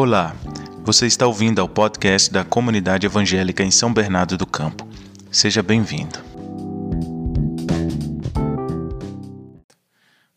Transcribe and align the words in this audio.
Olá, 0.00 0.32
você 0.84 1.08
está 1.08 1.26
ouvindo 1.26 1.60
ao 1.60 1.68
podcast 1.68 2.32
da 2.32 2.44
Comunidade 2.44 3.04
Evangélica 3.04 3.64
em 3.64 3.70
São 3.72 3.92
Bernardo 3.92 4.38
do 4.38 4.46
Campo. 4.46 4.88
Seja 5.28 5.60
bem-vindo. 5.60 6.20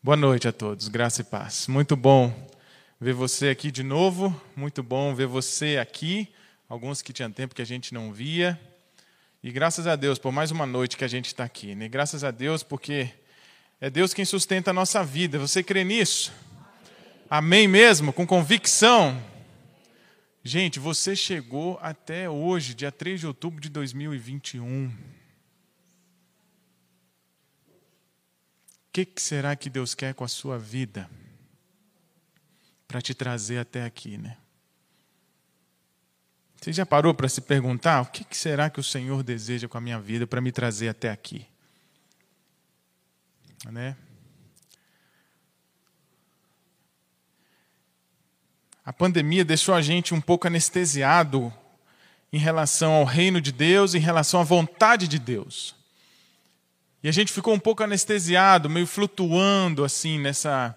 Boa 0.02 0.16
noite 0.16 0.48
a 0.48 0.52
todos, 0.52 0.88
graça 0.88 1.20
e 1.20 1.24
paz. 1.24 1.68
Muito 1.68 1.94
bom 1.94 2.34
ver 3.00 3.12
você 3.12 3.50
aqui 3.50 3.70
de 3.70 3.84
novo, 3.84 4.34
muito 4.56 4.82
bom 4.82 5.14
ver 5.14 5.28
você 5.28 5.78
aqui, 5.80 6.28
alguns 6.68 7.00
que 7.00 7.12
tinham 7.12 7.30
tempo 7.30 7.54
que 7.54 7.62
a 7.62 7.66
gente 7.66 7.94
não 7.94 8.12
via. 8.12 8.58
E 9.44 9.52
graças 9.52 9.86
a 9.86 9.94
Deus 9.94 10.18
por 10.18 10.32
mais 10.32 10.50
uma 10.50 10.66
noite 10.66 10.96
que 10.96 11.04
a 11.04 11.08
gente 11.08 11.26
está 11.26 11.44
aqui. 11.44 11.72
Né? 11.76 11.86
Graças 11.86 12.24
a 12.24 12.32
Deus 12.32 12.64
porque 12.64 13.10
é 13.80 13.88
Deus 13.88 14.12
quem 14.12 14.24
sustenta 14.24 14.72
a 14.72 14.74
nossa 14.74 15.04
vida. 15.04 15.38
Você 15.38 15.62
crê 15.62 15.84
nisso? 15.84 16.32
Amém 17.30 17.68
mesmo? 17.68 18.12
Com 18.12 18.26
convicção? 18.26 19.30
Gente, 20.44 20.80
você 20.80 21.14
chegou 21.14 21.78
até 21.80 22.28
hoje, 22.28 22.74
dia 22.74 22.90
3 22.90 23.20
de 23.20 23.26
outubro 23.28 23.60
de 23.60 23.68
2021. 23.68 24.88
O 24.88 24.92
que, 28.92 29.04
que 29.04 29.22
será 29.22 29.54
que 29.54 29.70
Deus 29.70 29.94
quer 29.94 30.14
com 30.14 30.24
a 30.24 30.28
sua 30.28 30.58
vida? 30.58 31.08
Para 32.88 33.00
te 33.00 33.14
trazer 33.14 33.58
até 33.58 33.84
aqui, 33.84 34.18
né? 34.18 34.36
Você 36.60 36.72
já 36.72 36.84
parou 36.84 37.14
para 37.14 37.28
se 37.28 37.40
perguntar 37.40 38.02
o 38.02 38.06
que, 38.06 38.24
que 38.24 38.36
será 38.36 38.68
que 38.68 38.80
o 38.80 38.84
Senhor 38.84 39.22
deseja 39.22 39.68
com 39.68 39.78
a 39.78 39.80
minha 39.80 39.98
vida 40.00 40.26
para 40.26 40.40
me 40.40 40.50
trazer 40.50 40.88
até 40.88 41.10
aqui? 41.10 41.46
Né? 43.70 43.96
A 48.84 48.92
pandemia 48.92 49.44
deixou 49.44 49.74
a 49.74 49.82
gente 49.82 50.12
um 50.12 50.20
pouco 50.20 50.46
anestesiado 50.46 51.52
em 52.32 52.38
relação 52.38 52.92
ao 52.92 53.04
reino 53.04 53.40
de 53.40 53.52
Deus, 53.52 53.94
em 53.94 54.00
relação 54.00 54.40
à 54.40 54.44
vontade 54.44 55.06
de 55.06 55.18
Deus. 55.18 55.74
E 57.02 57.08
a 57.08 57.12
gente 57.12 57.32
ficou 57.32 57.54
um 57.54 57.58
pouco 57.58 57.82
anestesiado, 57.82 58.70
meio 58.70 58.86
flutuando 58.86 59.84
assim 59.84 60.18
nessa 60.18 60.76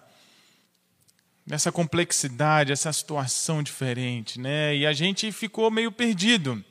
nessa 1.46 1.70
complexidade, 1.70 2.72
essa 2.72 2.92
situação 2.92 3.62
diferente, 3.62 4.40
né? 4.40 4.74
E 4.74 4.84
a 4.84 4.92
gente 4.92 5.30
ficou 5.30 5.70
meio 5.70 5.92
perdido. 5.92 6.64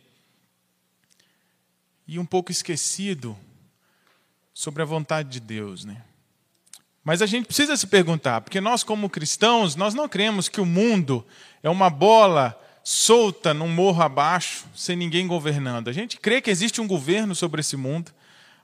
E 2.06 2.19
um 2.19 2.25
pouco 2.25 2.52
esquecido 2.52 3.38
sobre 4.53 4.83
a 4.83 4.86
vontade 4.86 5.30
de 5.30 5.39
Deus, 5.39 5.86
né? 5.86 6.03
Mas 7.06 7.22
a 7.22 7.28
gente 7.28 7.45
precisa 7.45 7.78
se 7.78 7.86
perguntar, 7.86 8.42
porque 8.42 8.59
nós, 8.59 8.84
como 8.84 9.11
cristãos, 9.11 9.75
nós 9.75 9.94
não 9.94 10.09
cremos 10.09 10.50
que 10.50 10.59
o 10.59 10.66
mundo 10.66 11.23
é 11.62 11.70
uma 11.70 11.88
bola 11.88 12.59
solta 12.84 13.53
num 13.53 13.67
morro 13.67 14.02
abaixo, 14.02 14.66
sem 14.75 14.95
ninguém 14.95 15.28
governando. 15.28 15.88
A 15.88 15.94
gente 15.94 16.17
crê 16.17 16.42
que 16.42 16.50
existe 16.50 16.81
um 16.81 16.88
governo 16.88 17.36
sobre 17.36 17.62
esse 17.62 17.78
mundo, 17.78 18.12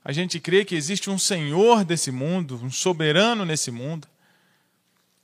a 0.03 0.11
gente 0.11 0.39
crê 0.39 0.65
que 0.65 0.73
existe 0.73 1.07
um 1.07 1.19
senhor 1.19 1.85
desse 1.85 2.11
mundo, 2.11 2.59
um 2.63 2.71
soberano 2.71 3.45
nesse 3.45 3.69
mundo, 3.69 4.07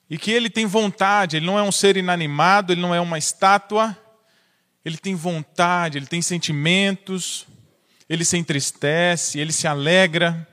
e 0.08 0.16
que 0.16 0.30
ele 0.30 0.50
tem 0.50 0.68
vontade, 0.68 1.38
ele 1.38 1.46
não 1.48 1.58
é 1.58 1.64
um 1.64 1.72
ser 1.72 1.98
inanimado, 1.98 2.72
ele 2.72 2.82
não 2.82 2.94
é 2.94 3.02
uma 3.02 3.18
estátua, 3.18 3.98
ele 4.86 4.98
tem 4.98 5.16
vontade, 5.16 5.98
ele 5.98 6.06
tem 6.06 6.22
sentimentos, 6.22 7.48
ele 8.08 8.24
se 8.24 8.38
entristece, 8.38 9.40
ele 9.40 9.52
se 9.52 9.68
alegra. 9.68 10.48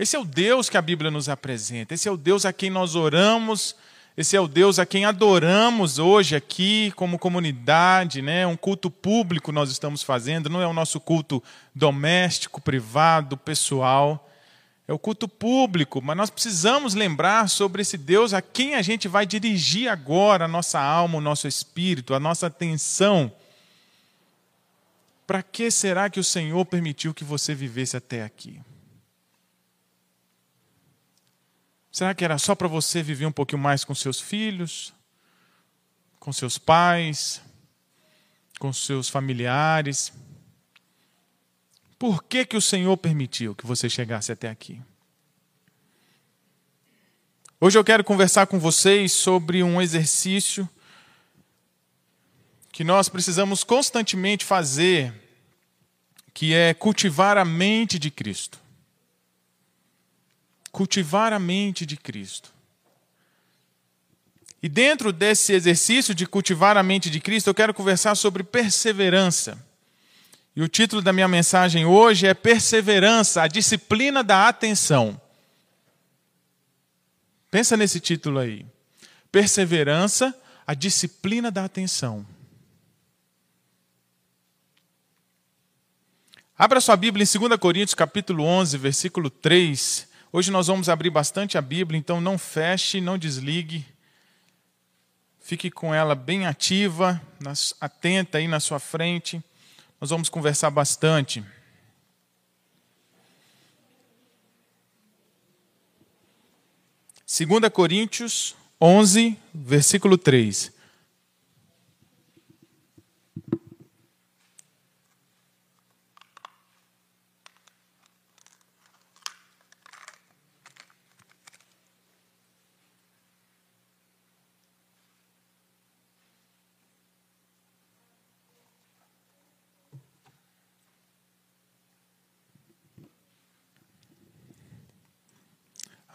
Esse 0.00 0.16
é 0.16 0.18
o 0.18 0.24
Deus 0.24 0.70
que 0.70 0.78
a 0.78 0.82
Bíblia 0.82 1.10
nos 1.10 1.28
apresenta, 1.28 1.92
esse 1.92 2.08
é 2.08 2.10
o 2.10 2.16
Deus 2.16 2.46
a 2.46 2.54
quem 2.54 2.70
nós 2.70 2.94
oramos, 2.94 3.76
esse 4.16 4.34
é 4.34 4.40
o 4.40 4.48
Deus 4.48 4.78
a 4.78 4.86
quem 4.86 5.04
adoramos 5.04 5.98
hoje 5.98 6.34
aqui 6.34 6.90
como 6.96 7.18
comunidade, 7.18 8.22
né? 8.22 8.46
Um 8.46 8.56
culto 8.56 8.90
público 8.90 9.52
nós 9.52 9.70
estamos 9.70 10.02
fazendo, 10.02 10.48
não 10.48 10.62
é 10.62 10.66
o 10.66 10.72
nosso 10.72 10.98
culto 11.00 11.44
doméstico, 11.74 12.62
privado, 12.62 13.36
pessoal. 13.36 14.26
É 14.88 14.92
o 14.94 14.98
culto 14.98 15.28
público, 15.28 16.00
mas 16.00 16.16
nós 16.16 16.30
precisamos 16.30 16.94
lembrar 16.94 17.46
sobre 17.50 17.82
esse 17.82 17.98
Deus 17.98 18.32
a 18.32 18.40
quem 18.40 18.76
a 18.76 18.80
gente 18.80 19.06
vai 19.06 19.26
dirigir 19.26 19.86
agora 19.86 20.46
a 20.46 20.48
nossa 20.48 20.80
alma, 20.80 21.18
o 21.18 21.20
nosso 21.20 21.46
espírito, 21.46 22.14
a 22.14 22.18
nossa 22.18 22.46
atenção. 22.46 23.30
Para 25.26 25.42
que 25.42 25.70
será 25.70 26.08
que 26.08 26.18
o 26.18 26.24
Senhor 26.24 26.64
permitiu 26.64 27.12
que 27.12 27.22
você 27.22 27.54
vivesse 27.54 27.98
até 27.98 28.24
aqui? 28.24 28.62
Será 31.90 32.14
que 32.14 32.24
era 32.24 32.38
só 32.38 32.54
para 32.54 32.68
você 32.68 33.02
viver 33.02 33.26
um 33.26 33.32
pouquinho 33.32 33.60
mais 33.60 33.84
com 33.84 33.94
seus 33.94 34.20
filhos, 34.20 34.94
com 36.20 36.32
seus 36.32 36.56
pais, 36.56 37.42
com 38.60 38.72
seus 38.72 39.08
familiares? 39.08 40.12
Por 41.98 42.22
que, 42.22 42.46
que 42.46 42.56
o 42.56 42.60
Senhor 42.60 42.96
permitiu 42.96 43.54
que 43.54 43.66
você 43.66 43.90
chegasse 43.90 44.30
até 44.30 44.48
aqui? 44.48 44.80
Hoje 47.60 47.76
eu 47.76 47.84
quero 47.84 48.04
conversar 48.04 48.46
com 48.46 48.58
vocês 48.58 49.12
sobre 49.12 49.62
um 49.62 49.82
exercício 49.82 50.68
que 52.72 52.84
nós 52.84 53.08
precisamos 53.08 53.64
constantemente 53.64 54.44
fazer, 54.44 55.12
que 56.32 56.54
é 56.54 56.72
cultivar 56.72 57.36
a 57.36 57.44
mente 57.44 57.98
de 57.98 58.10
Cristo 58.10 58.58
cultivar 60.72 61.32
a 61.32 61.38
mente 61.38 61.84
de 61.84 61.96
Cristo. 61.96 62.52
E 64.62 64.68
dentro 64.68 65.12
desse 65.12 65.52
exercício 65.52 66.14
de 66.14 66.26
cultivar 66.26 66.76
a 66.76 66.82
mente 66.82 67.08
de 67.08 67.18
Cristo, 67.18 67.48
eu 67.48 67.54
quero 67.54 67.72
conversar 67.72 68.14
sobre 68.14 68.42
perseverança. 68.42 69.58
E 70.54 70.62
o 70.62 70.68
título 70.68 71.00
da 71.00 71.12
minha 71.12 71.28
mensagem 71.28 71.86
hoje 71.86 72.26
é 72.26 72.34
Perseverança, 72.34 73.42
a 73.42 73.48
disciplina 73.48 74.22
da 74.22 74.48
atenção. 74.48 75.20
Pensa 77.50 77.76
nesse 77.76 77.98
título 78.00 78.38
aí. 78.38 78.66
Perseverança, 79.32 80.36
a 80.66 80.74
disciplina 80.74 81.50
da 81.50 81.64
atenção. 81.64 82.26
Abra 86.58 86.80
sua 86.82 86.96
Bíblia 86.96 87.24
em 87.24 87.38
2 87.38 87.58
Coríntios, 87.58 87.94
capítulo 87.94 88.44
11, 88.44 88.76
versículo 88.76 89.30
3 89.30 90.09
Hoje 90.32 90.52
nós 90.52 90.68
vamos 90.68 90.88
abrir 90.88 91.10
bastante 91.10 91.58
a 91.58 91.60
Bíblia, 91.60 91.98
então 91.98 92.20
não 92.20 92.38
feche, 92.38 93.00
não 93.00 93.18
desligue. 93.18 93.84
Fique 95.40 95.72
com 95.72 95.92
ela 95.92 96.14
bem 96.14 96.46
ativa, 96.46 97.20
atenta 97.80 98.38
aí 98.38 98.46
na 98.46 98.60
sua 98.60 98.78
frente. 98.78 99.42
Nós 100.00 100.10
vamos 100.10 100.28
conversar 100.28 100.70
bastante. 100.70 101.44
Segunda 107.26 107.68
Coríntios 107.68 108.54
11, 108.80 109.36
versículo 109.52 110.16
3. 110.16 110.72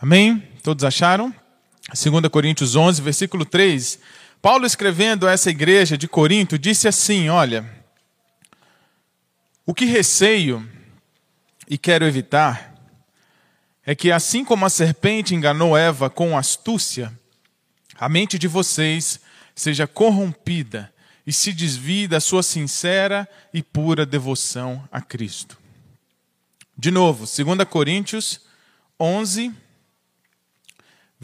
Amém? 0.06 0.48
Todos 0.62 0.84
acharam? 0.84 1.34
2 1.90 2.30
Coríntios 2.32 2.76
11, 2.76 3.02
versículo 3.02 3.44
3. 3.44 3.98
Paulo 4.40 4.64
escrevendo 4.64 5.28
a 5.28 5.32
essa 5.32 5.50
igreja 5.50 5.98
de 5.98 6.08
Corinto 6.08 6.60
disse 6.60 6.88
assim: 6.88 7.28
Olha, 7.28 7.68
o 9.66 9.74
que 9.74 9.86
receio 9.86 10.64
e 11.68 11.76
quero 11.76 12.06
evitar 12.06 12.76
é 13.84 13.96
que, 13.96 14.12
assim 14.12 14.46
como 14.46 14.64
a 14.64 14.70
serpente 14.70 15.34
enganou 15.34 15.76
Eva 15.76 16.08
com 16.08 16.38
astúcia, 16.38 17.12
a 17.96 18.08
mente 18.08 18.38
de 18.38 18.48
vocês 18.48 19.20
seja 19.56 19.88
corrompida 19.88 20.94
e 21.26 21.34
se 21.34 21.52
desvie 21.52 22.08
da 22.08 22.20
sua 22.20 22.44
sincera 22.44 23.28
e 23.52 23.64
pura 23.64 24.06
devoção 24.06 24.88
a 24.92 25.02
Cristo. 25.02 25.58
De 26.78 26.92
novo, 26.92 27.26
2 27.26 27.68
Coríntios 27.68 28.42
11, 29.00 29.65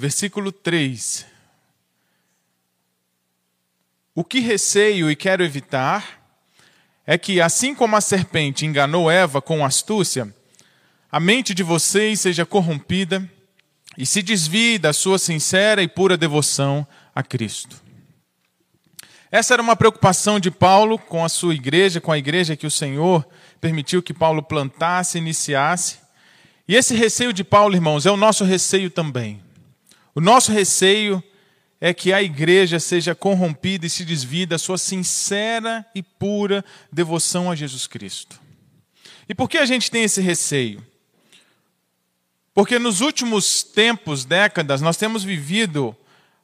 Versículo 0.01 0.51
3. 0.51 1.27
O 4.15 4.23
que 4.23 4.39
receio 4.39 5.11
e 5.11 5.15
quero 5.15 5.43
evitar 5.43 6.25
é 7.05 7.19
que, 7.19 7.39
assim 7.39 7.75
como 7.75 7.95
a 7.95 8.01
serpente 8.01 8.65
enganou 8.65 9.11
Eva 9.11 9.43
com 9.43 9.63
astúcia, 9.63 10.33
a 11.11 11.19
mente 11.19 11.53
de 11.53 11.61
vocês 11.61 12.19
seja 12.19 12.47
corrompida 12.47 13.29
e 13.95 14.03
se 14.03 14.23
desvie 14.23 14.79
da 14.79 14.91
sua 14.91 15.19
sincera 15.19 15.83
e 15.83 15.87
pura 15.87 16.17
devoção 16.17 16.87
a 17.13 17.21
Cristo. 17.21 17.79
Essa 19.29 19.53
era 19.53 19.61
uma 19.61 19.75
preocupação 19.75 20.39
de 20.39 20.49
Paulo 20.49 20.97
com 20.97 21.23
a 21.23 21.29
sua 21.29 21.53
igreja, 21.53 22.01
com 22.01 22.11
a 22.11 22.17
igreja 22.17 22.55
que 22.55 22.65
o 22.65 22.71
Senhor 22.71 23.23
permitiu 23.59 24.01
que 24.01 24.15
Paulo 24.15 24.41
plantasse, 24.41 25.19
iniciasse. 25.19 25.99
E 26.67 26.75
esse 26.75 26.95
receio 26.95 27.31
de 27.31 27.43
Paulo, 27.43 27.75
irmãos, 27.75 28.07
é 28.07 28.09
o 28.09 28.17
nosso 28.17 28.43
receio 28.43 28.89
também. 28.89 29.50
O 30.13 30.21
nosso 30.21 30.51
receio 30.51 31.23
é 31.79 31.93
que 31.93 32.13
a 32.13 32.21
igreja 32.21 32.79
seja 32.79 33.15
corrompida 33.15 33.85
e 33.85 33.89
se 33.89 34.05
desvie 34.05 34.45
da 34.45 34.59
sua 34.59 34.77
sincera 34.77 35.85
e 35.95 36.03
pura 36.03 36.63
devoção 36.91 37.49
a 37.49 37.55
Jesus 37.55 37.87
Cristo. 37.87 38.39
E 39.27 39.33
por 39.33 39.49
que 39.49 39.57
a 39.57 39.65
gente 39.65 39.89
tem 39.89 40.03
esse 40.03 40.21
receio? 40.21 40.85
Porque 42.53 42.77
nos 42.77 43.01
últimos 43.01 43.63
tempos, 43.63 44.25
décadas, 44.25 44.81
nós 44.81 44.97
temos 44.97 45.23
vivido 45.23 45.95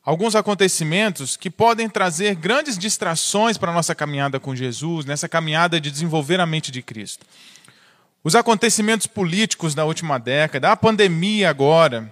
alguns 0.04 0.36
acontecimentos 0.36 1.36
que 1.36 1.50
podem 1.50 1.90
trazer 1.90 2.34
grandes 2.34 2.78
distrações 2.78 3.58
para 3.58 3.72
a 3.72 3.76
nossa 3.76 3.94
caminhada 3.94 4.40
com 4.40 4.56
Jesus, 4.56 5.06
nessa 5.06 5.28
caminhada 5.28 5.82
de 5.82 5.92
desenvolver 5.92 6.40
a 6.40 6.46
mente 6.46 6.72
de 6.72 6.82
Cristo. 6.82 7.26
Os 8.24 8.34
acontecimentos 8.34 9.06
políticos 9.06 9.76
da 9.76 9.84
última 9.84 10.18
década, 10.18 10.72
a 10.72 10.78
pandemia 10.78 11.50
agora, 11.50 12.12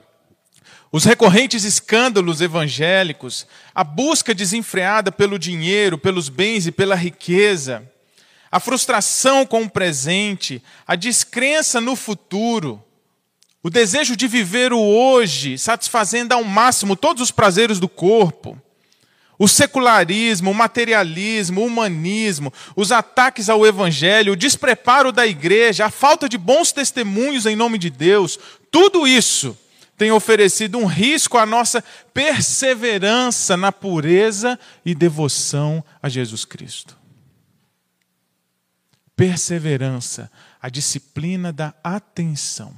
os 0.92 1.04
recorrentes 1.04 1.64
escândalos 1.64 2.42
evangélicos, 2.42 3.46
a 3.74 3.84
busca 3.84 4.34
desenfreada 4.34 5.12
pelo 5.12 5.38
dinheiro, 5.38 5.98
pelos 5.98 6.30
bens 6.30 6.68
e 6.68 6.72
pela 6.72 6.96
riqueza, 6.96 7.90
a 8.52 8.60
frustração 8.60 9.46
com 9.46 9.64
o 9.64 9.70
presente, 9.70 10.64
a 10.88 10.96
descrença 10.96 11.82
no 11.82 11.96
futuro, 11.96 12.82
o 13.62 13.70
desejo 13.70 14.16
de 14.16 14.28
viver 14.28 14.72
o 14.72 14.80
hoje, 14.80 15.58
satisfazendo 15.58 16.34
ao 16.34 16.44
máximo 16.44 16.96
todos 16.96 17.22
os 17.22 17.32
prazeres 17.32 17.80
do 17.80 17.90
corpo. 17.90 18.62
O 19.38 19.50
secularismo, 19.50 20.52
o 20.52 20.54
materialismo, 20.54 21.62
o 21.62 21.66
humanismo, 21.66 22.54
os 22.74 22.94
ataques 22.94 23.50
ao 23.50 23.66
evangelho, 23.66 24.32
o 24.32 24.38
despreparo 24.38 25.12
da 25.12 25.28
igreja, 25.28 25.88
a 25.88 25.90
falta 25.90 26.30
de 26.30 26.38
bons 26.38 26.72
testemunhos 26.72 27.46
em 27.46 27.56
nome 27.56 27.78
de 27.78 27.90
Deus, 27.90 28.40
tudo 28.72 29.06
isso 29.06 29.58
tem 29.98 30.12
oferecido 30.12 30.78
um 30.78 30.86
risco 30.86 31.38
à 31.38 31.46
nossa 31.46 31.84
perseverança 32.14 33.56
na 33.56 33.72
pureza 33.72 34.60
e 34.86 34.94
devoção 34.94 35.84
a 36.02 36.10
Jesus 36.10 36.44
Cristo. 36.44 36.98
Perseverança, 39.16 40.30
a 40.62 40.68
disciplina 40.68 41.54
da 41.54 41.74
atenção. 41.82 42.76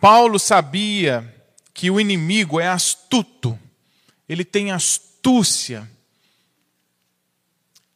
Paulo 0.00 0.38
sabia 0.38 1.34
que 1.74 1.90
o 1.90 2.00
inimigo 2.00 2.58
é 2.58 2.66
astuto, 2.66 3.58
ele 4.26 4.44
tem 4.44 4.70
astúcia, 4.70 5.90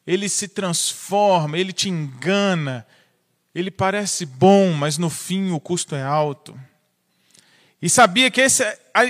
ele 0.07 0.29
se 0.29 0.49
transforma, 0.49 1.59
ele 1.59 1.73
te 1.73 1.89
engana, 1.89 2.87
ele 3.55 3.71
parece 3.71 4.27
bom, 4.27 4.73
mas 4.73 4.99
no 4.99 5.09
fim 5.09 5.53
o 5.53 5.61
custo 5.61 5.95
é 5.95 6.03
alto. 6.03 6.59
E 7.81 7.89
sabia 7.89 8.31
que 8.31 8.41
esse, 8.41 8.65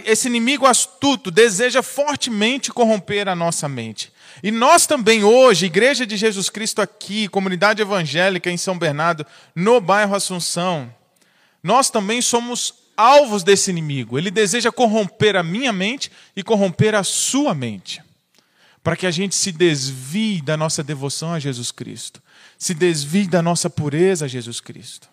esse 0.05 0.27
inimigo 0.27 0.67
astuto 0.67 1.31
deseja 1.31 1.83
fortemente 1.83 2.73
corromper 2.73 3.29
a 3.29 3.35
nossa 3.35 3.69
mente. 3.69 4.13
E 4.43 4.51
nós 4.51 4.87
também 4.87 5.23
hoje, 5.23 5.67
Igreja 5.67 6.05
de 6.05 6.17
Jesus 6.17 6.51
Cristo 6.51 6.83
aqui, 6.83 7.29
comunidade 7.29 7.81
evangélica 7.81 8.51
em 8.51 8.57
São 8.57 8.77
Bernardo, 8.77 9.25
no 9.55 9.81
bairro 9.81 10.15
Assunção, 10.15 10.93
nós 11.63 11.89
também 11.89 12.21
somos 12.21 12.75
alvos 12.97 13.43
desse 13.43 13.71
inimigo. 13.71 14.19
Ele 14.19 14.31
deseja 14.31 14.73
corromper 14.73 15.37
a 15.37 15.43
minha 15.43 15.73
mente 15.73 16.11
e 16.37 16.43
corromper 16.43 16.95
a 16.95 17.05
sua 17.05 17.55
mente, 17.55 18.03
para 18.85 18.95
que 18.95 19.07
a 19.07 19.11
gente 19.11 19.35
se 19.35 19.51
desvie 19.51 20.41
da 20.41 20.57
nossa 20.57 20.85
devoção 20.85 21.33
a 21.33 21.41
Jesus 21.41 21.73
Cristo, 21.73 22.23
se 22.57 22.73
desvie 22.73 23.27
da 23.27 23.43
nossa 23.43 23.69
pureza 23.69 24.27
a 24.27 24.29
Jesus 24.29 24.61
Cristo. 24.61 25.09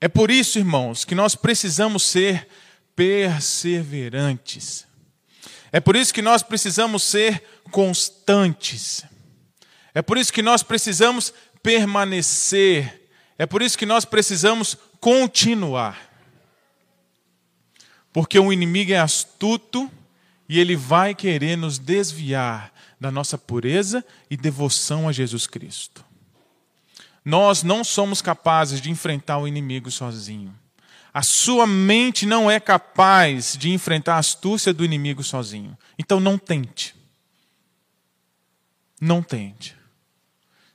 É 0.00 0.06
por 0.06 0.30
isso, 0.30 0.58
irmãos, 0.58 1.04
que 1.04 1.16
nós 1.16 1.34
precisamos 1.34 2.04
ser 2.04 2.46
perseverantes. 2.94 4.86
É 5.72 5.80
por 5.80 5.96
isso 5.96 6.14
que 6.14 6.22
nós 6.22 6.44
precisamos 6.44 7.02
ser 7.02 7.42
constantes. 7.72 9.04
É 9.92 10.00
por 10.00 10.16
isso 10.16 10.32
que 10.32 10.42
nós 10.42 10.62
precisamos 10.62 11.34
permanecer 11.60 13.06
é 13.38 13.46
por 13.46 13.62
isso 13.62 13.76
que 13.76 13.86
nós 13.86 14.04
precisamos 14.04 14.76
continuar. 15.00 16.10
Porque 18.12 18.38
o 18.38 18.52
inimigo 18.52 18.92
é 18.92 18.98
astuto 18.98 19.90
e 20.48 20.58
ele 20.58 20.76
vai 20.76 21.14
querer 21.14 21.56
nos 21.56 21.78
desviar 21.78 22.72
da 23.00 23.10
nossa 23.10 23.36
pureza 23.36 24.04
e 24.30 24.36
devoção 24.36 25.08
a 25.08 25.12
Jesus 25.12 25.46
Cristo. 25.46 26.04
Nós 27.24 27.62
não 27.62 27.82
somos 27.82 28.22
capazes 28.22 28.80
de 28.80 28.90
enfrentar 28.90 29.38
o 29.38 29.48
inimigo 29.48 29.90
sozinho. 29.90 30.54
A 31.12 31.22
sua 31.22 31.66
mente 31.66 32.26
não 32.26 32.50
é 32.50 32.60
capaz 32.60 33.56
de 33.56 33.70
enfrentar 33.70 34.16
a 34.16 34.18
astúcia 34.18 34.72
do 34.72 34.84
inimigo 34.84 35.24
sozinho. 35.24 35.76
Então 35.98 36.20
não 36.20 36.38
tente. 36.38 36.94
Não 39.00 39.22
tente. 39.22 39.74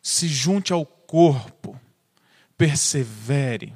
Se 0.01 0.27
junte 0.27 0.73
ao 0.73 0.85
corpo 0.85 1.79
persevere. 2.57 3.73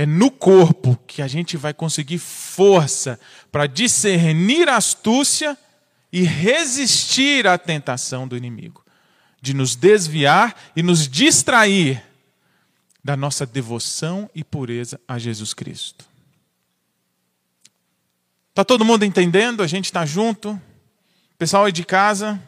É 0.00 0.06
no 0.06 0.30
corpo 0.30 0.98
que 1.06 1.20
a 1.20 1.28
gente 1.28 1.58
vai 1.58 1.74
conseguir 1.74 2.16
força 2.16 3.20
para 3.52 3.66
discernir 3.66 4.66
a 4.66 4.76
astúcia 4.76 5.58
e 6.10 6.22
resistir 6.22 7.46
à 7.46 7.58
tentação 7.58 8.26
do 8.26 8.34
inimigo, 8.34 8.82
de 9.42 9.52
nos 9.52 9.76
desviar 9.76 10.56
e 10.74 10.82
nos 10.82 11.06
distrair 11.06 12.02
da 13.04 13.14
nossa 13.14 13.44
devoção 13.44 14.30
e 14.34 14.42
pureza 14.42 14.98
a 15.06 15.18
Jesus 15.18 15.52
Cristo. 15.52 16.06
Está 18.48 18.64
todo 18.64 18.86
mundo 18.86 19.04
entendendo? 19.04 19.62
A 19.62 19.66
gente 19.66 19.84
está 19.84 20.06
junto? 20.06 20.58
Pessoal 21.36 21.66
aí 21.66 21.72
de 21.72 21.84
casa? 21.84 22.42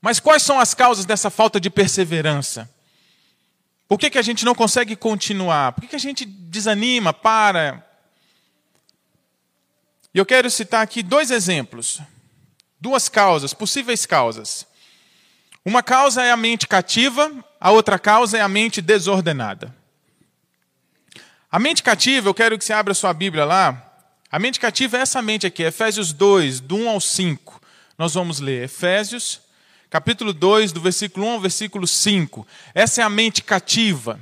Mas 0.00 0.18
quais 0.18 0.42
são 0.42 0.58
as 0.58 0.72
causas 0.72 1.04
dessa 1.04 1.28
falta 1.28 1.60
de 1.60 1.68
perseverança? 1.68 2.74
Por 3.88 3.98
que, 3.98 4.10
que 4.10 4.18
a 4.18 4.22
gente 4.22 4.44
não 4.44 4.54
consegue 4.54 4.96
continuar? 4.96 5.72
Por 5.72 5.82
que, 5.82 5.88
que 5.88 5.96
a 5.96 6.00
gente 6.00 6.24
desanima, 6.24 7.12
para? 7.12 7.86
E 10.12 10.18
eu 10.18 10.26
quero 10.26 10.50
citar 10.50 10.82
aqui 10.82 11.02
dois 11.02 11.30
exemplos, 11.30 12.00
duas 12.80 13.08
causas, 13.08 13.54
possíveis 13.54 14.04
causas. 14.04 14.66
Uma 15.64 15.82
causa 15.82 16.22
é 16.22 16.30
a 16.30 16.36
mente 16.36 16.66
cativa, 16.66 17.30
a 17.60 17.70
outra 17.70 17.98
causa 17.98 18.38
é 18.38 18.40
a 18.40 18.48
mente 18.48 18.80
desordenada. 18.80 19.74
A 21.50 21.58
mente 21.58 21.82
cativa, 21.82 22.28
eu 22.28 22.34
quero 22.34 22.58
que 22.58 22.64
você 22.64 22.72
abra 22.72 22.92
sua 22.92 23.12
Bíblia 23.12 23.44
lá. 23.44 23.82
A 24.30 24.38
mente 24.38 24.58
cativa 24.58 24.98
é 24.98 25.00
essa 25.00 25.22
mente 25.22 25.46
aqui, 25.46 25.62
Efésios 25.62 26.12
2, 26.12 26.60
do 26.60 26.76
1 26.76 26.88
ao 26.88 27.00
5. 27.00 27.60
Nós 27.96 28.14
vamos 28.14 28.40
ler 28.40 28.64
Efésios 28.64 29.40
capítulo 29.96 30.34
2, 30.34 30.72
do 30.72 30.80
versículo 30.82 31.24
1 31.24 31.30
ao 31.30 31.40
versículo 31.40 31.86
5. 31.86 32.46
Essa 32.74 33.00
é 33.00 33.04
a 33.04 33.08
mente 33.08 33.42
cativa. 33.42 34.20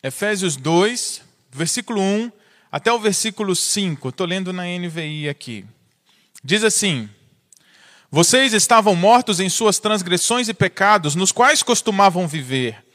Efésios 0.00 0.54
2, 0.54 1.22
versículo 1.50 2.00
1 2.00 2.30
até 2.70 2.92
o 2.92 3.00
versículo 3.00 3.56
5. 3.56 4.10
Estou 4.10 4.28
lendo 4.28 4.52
na 4.52 4.62
NVI 4.62 5.28
aqui. 5.28 5.66
Diz 6.44 6.62
assim: 6.62 7.10
Vocês 8.08 8.52
estavam 8.52 8.94
mortos 8.94 9.40
em 9.40 9.48
suas 9.48 9.80
transgressões 9.80 10.48
e 10.48 10.54
pecados, 10.54 11.16
nos 11.16 11.32
quais 11.32 11.64
costumavam 11.64 12.28
viver 12.28 12.87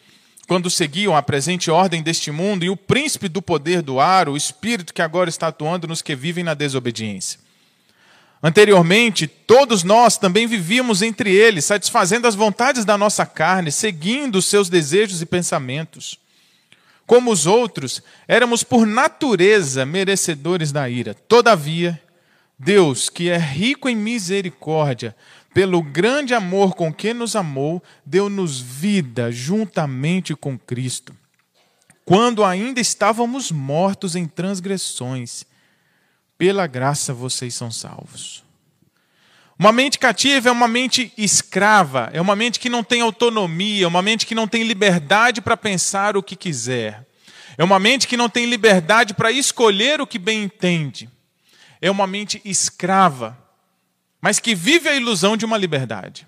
quando 0.47 0.69
seguiam 0.69 1.15
a 1.15 1.21
presente 1.21 1.71
ordem 1.71 2.01
deste 2.01 2.31
mundo 2.31 2.65
e 2.65 2.69
o 2.69 2.77
príncipe 2.77 3.29
do 3.29 3.41
poder 3.41 3.81
do 3.81 3.99
ar, 3.99 4.27
o 4.27 4.35
espírito 4.35 4.93
que 4.93 5.01
agora 5.01 5.29
está 5.29 5.47
atuando 5.47 5.87
nos 5.87 6.01
que 6.01 6.15
vivem 6.15 6.43
na 6.43 6.53
desobediência. 6.53 7.39
Anteriormente, 8.41 9.25
todos 9.25 9.83
nós 9.83 10.17
também 10.17 10.45
vivíamos 10.45 11.01
entre 11.01 11.33
eles, 11.33 11.63
satisfazendo 11.63 12.27
as 12.27 12.35
vontades 12.35 12.83
da 12.83 12.97
nossa 12.97 13.25
carne, 13.25 13.71
seguindo 13.71 14.35
os 14.35 14.45
seus 14.45 14.67
desejos 14.67 15.21
e 15.21 15.25
pensamentos. 15.25 16.19
Como 17.07 17.31
os 17.31 17.45
outros, 17.45 18.01
éramos 18.27 18.61
por 18.61 18.85
natureza 18.85 19.85
merecedores 19.85 20.73
da 20.73 20.89
ira. 20.89 21.13
Todavia, 21.13 22.01
Deus, 22.59 23.09
que 23.09 23.29
é 23.29 23.37
rico 23.37 23.87
em 23.87 23.95
misericórdia, 23.95 25.15
pelo 25.53 25.81
grande 25.81 26.33
amor 26.33 26.75
com 26.75 26.91
que 26.91 27.13
nos 27.13 27.35
amou, 27.35 27.81
deu-nos 28.05 28.59
vida 28.59 29.31
juntamente 29.31 30.35
com 30.35 30.57
Cristo. 30.57 31.15
Quando 32.05 32.43
ainda 32.43 32.81
estávamos 32.81 33.51
mortos 33.51 34.15
em 34.15 34.25
transgressões, 34.25 35.45
pela 36.37 36.67
graça 36.67 37.13
vocês 37.13 37.53
são 37.53 37.71
salvos. 37.71 38.43
Uma 39.57 39.71
mente 39.71 39.99
cativa 39.99 40.49
é 40.49 40.51
uma 40.51 40.67
mente 40.67 41.13
escrava, 41.17 42.09
é 42.11 42.19
uma 42.19 42.35
mente 42.35 42.59
que 42.59 42.69
não 42.69 42.83
tem 42.83 43.01
autonomia, 43.01 43.85
é 43.85 43.87
uma 43.87 44.01
mente 44.01 44.25
que 44.25 44.35
não 44.35 44.47
tem 44.47 44.63
liberdade 44.63 45.39
para 45.39 45.55
pensar 45.55 46.17
o 46.17 46.23
que 46.23 46.35
quiser. 46.35 47.07
É 47.57 47.63
uma 47.63 47.79
mente 47.79 48.07
que 48.07 48.17
não 48.17 48.27
tem 48.27 48.47
liberdade 48.47 49.13
para 49.13 49.31
escolher 49.31 50.01
o 50.01 50.07
que 50.07 50.17
bem 50.17 50.43
entende. 50.43 51.07
É 51.79 51.89
uma 51.91 52.07
mente 52.07 52.41
escrava, 52.43 53.37
mas 54.23 54.39
que 54.39 54.55
vive 54.55 54.87
a 54.87 54.95
ilusão 54.95 55.35
de 55.35 55.43
uma 55.43 55.57
liberdade. 55.57 56.25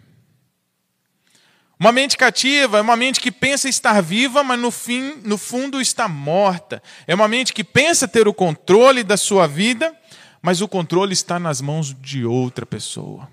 Uma 1.80 1.94
mente 1.94 2.18
cativa 2.18 2.78
é 2.78 2.82
uma 2.82 2.98
mente 2.98 3.22
que 3.22 3.32
pensa 3.32 3.70
estar 3.70 4.02
viva, 4.02 4.44
mas 4.44 4.60
no 4.60 4.70
fim, 4.70 5.22
no 5.24 5.38
fundo 5.38 5.80
está 5.80 6.06
morta. 6.06 6.84
É 7.08 7.16
uma 7.16 7.30
mente 7.30 7.54
que 7.54 7.64
pensa 7.64 8.06
ter 8.06 8.28
o 8.28 8.34
controle 8.34 9.02
da 9.02 9.16
sua 9.16 9.48
vida, 9.48 9.98
mas 10.42 10.60
o 10.60 10.68
controle 10.68 11.14
está 11.14 11.40
nas 11.40 11.62
mãos 11.62 11.96
de 12.02 12.26
outra 12.26 12.66
pessoa, 12.66 13.30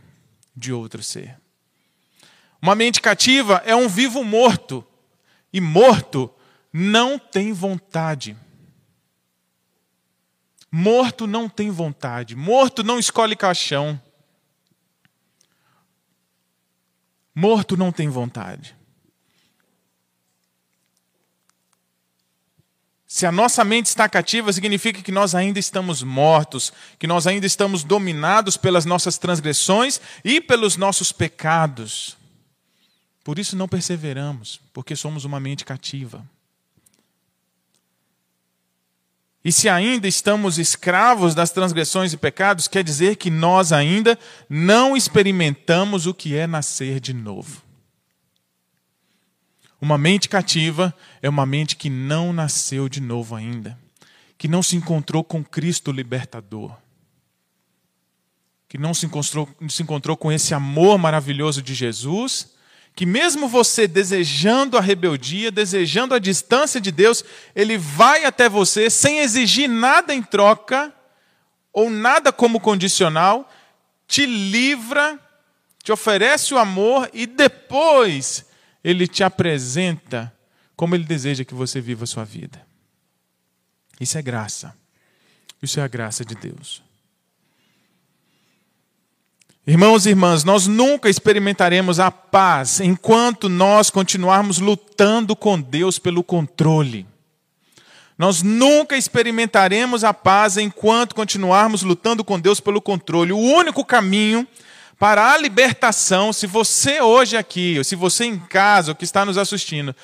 de 0.54 0.72
outro 0.72 1.02
ser. 1.02 1.36
Uma 2.60 2.76
mente 2.76 3.00
cativa 3.00 3.60
é 3.66 3.74
um 3.74 3.88
vivo 3.88 4.22
morto, 4.22 4.86
e 5.52 5.60
morto 5.60 6.32
não 6.72 7.18
tem 7.18 7.52
vontade. 7.52 8.36
Morto 10.70 11.26
não 11.26 11.48
tem 11.48 11.68
vontade, 11.68 12.36
morto 12.36 12.84
não 12.84 13.00
escolhe 13.00 13.34
caixão. 13.34 14.00
Morto 17.34 17.76
não 17.76 17.90
tem 17.90 18.08
vontade. 18.08 18.76
Se 23.12 23.26
a 23.26 23.30
nossa 23.30 23.62
mente 23.62 23.86
está 23.86 24.08
cativa, 24.08 24.50
significa 24.52 25.02
que 25.02 25.12
nós 25.12 25.34
ainda 25.34 25.58
estamos 25.58 26.02
mortos, 26.02 26.72
que 26.98 27.06
nós 27.06 27.26
ainda 27.26 27.44
estamos 27.44 27.84
dominados 27.84 28.56
pelas 28.56 28.86
nossas 28.86 29.18
transgressões 29.18 30.00
e 30.24 30.40
pelos 30.40 30.78
nossos 30.78 31.12
pecados. 31.12 32.16
Por 33.22 33.38
isso 33.38 33.54
não 33.54 33.68
perseveramos, 33.68 34.60
porque 34.72 34.96
somos 34.96 35.26
uma 35.26 35.38
mente 35.38 35.62
cativa. 35.62 36.24
E 39.44 39.50
se 39.50 39.68
ainda 39.68 40.06
estamos 40.06 40.58
escravos 40.58 41.34
das 41.34 41.50
transgressões 41.50 42.12
e 42.12 42.16
pecados, 42.16 42.68
quer 42.68 42.84
dizer 42.84 43.16
que 43.16 43.30
nós 43.30 43.72
ainda 43.72 44.16
não 44.48 44.96
experimentamos 44.96 46.06
o 46.06 46.14
que 46.14 46.36
é 46.36 46.46
nascer 46.46 47.00
de 47.00 47.12
novo. 47.12 47.62
Uma 49.80 49.98
mente 49.98 50.28
cativa 50.28 50.94
é 51.20 51.28
uma 51.28 51.44
mente 51.44 51.74
que 51.74 51.90
não 51.90 52.32
nasceu 52.32 52.88
de 52.88 53.00
novo 53.00 53.34
ainda, 53.34 53.76
que 54.38 54.46
não 54.46 54.62
se 54.62 54.76
encontrou 54.76 55.24
com 55.24 55.42
Cristo 55.42 55.90
libertador, 55.90 56.76
que 58.68 58.78
não 58.78 58.94
se 58.94 59.06
encontrou, 59.06 59.48
se 59.68 59.82
encontrou 59.82 60.16
com 60.16 60.30
esse 60.30 60.54
amor 60.54 60.98
maravilhoso 60.98 61.60
de 61.60 61.74
Jesus 61.74 62.51
que 62.94 63.06
mesmo 63.06 63.48
você 63.48 63.88
desejando 63.88 64.76
a 64.76 64.80
rebeldia, 64.80 65.50
desejando 65.50 66.14
a 66.14 66.18
distância 66.18 66.80
de 66.80 66.92
Deus, 66.92 67.24
ele 67.54 67.78
vai 67.78 68.24
até 68.24 68.48
você 68.48 68.90
sem 68.90 69.20
exigir 69.20 69.68
nada 69.68 70.14
em 70.14 70.22
troca 70.22 70.92
ou 71.72 71.88
nada 71.88 72.30
como 72.30 72.60
condicional, 72.60 73.50
te 74.06 74.26
livra, 74.26 75.18
te 75.82 75.90
oferece 75.90 76.52
o 76.52 76.58
amor 76.58 77.08
e 77.14 77.26
depois 77.26 78.44
ele 78.84 79.08
te 79.08 79.24
apresenta 79.24 80.32
como 80.76 80.94
ele 80.94 81.04
deseja 81.04 81.44
que 81.44 81.54
você 81.54 81.80
viva 81.80 82.04
a 82.04 82.06
sua 82.06 82.24
vida. 82.24 82.66
Isso 83.98 84.18
é 84.18 84.22
graça. 84.22 84.76
Isso 85.62 85.80
é 85.80 85.82
a 85.82 85.88
graça 85.88 86.24
de 86.24 86.34
Deus. 86.34 86.82
Irmãos 89.64 90.06
e 90.06 90.08
irmãs, 90.08 90.42
nós 90.42 90.66
nunca 90.66 91.08
experimentaremos 91.08 92.00
a 92.00 92.10
paz 92.10 92.80
enquanto 92.80 93.48
nós 93.48 93.90
continuarmos 93.90 94.58
lutando 94.58 95.36
com 95.36 95.60
Deus 95.60 96.00
pelo 96.00 96.24
controle. 96.24 97.06
Nós 98.18 98.42
nunca 98.42 98.96
experimentaremos 98.96 100.02
a 100.02 100.12
paz 100.12 100.56
enquanto 100.56 101.14
continuarmos 101.14 101.84
lutando 101.84 102.24
com 102.24 102.40
Deus 102.40 102.58
pelo 102.58 102.82
controle. 102.82 103.32
O 103.32 103.38
único 103.38 103.84
caminho 103.84 104.48
para 104.98 105.32
a 105.32 105.38
libertação, 105.38 106.32
se 106.32 106.48
você 106.48 107.00
hoje 107.00 107.36
aqui, 107.36 107.78
ou 107.78 107.84
se 107.84 107.94
você 107.94 108.24
em 108.24 108.40
casa, 108.40 108.90
ou 108.90 108.96
que 108.96 109.04
está 109.04 109.24
nos 109.24 109.38
assistindo, 109.38 109.94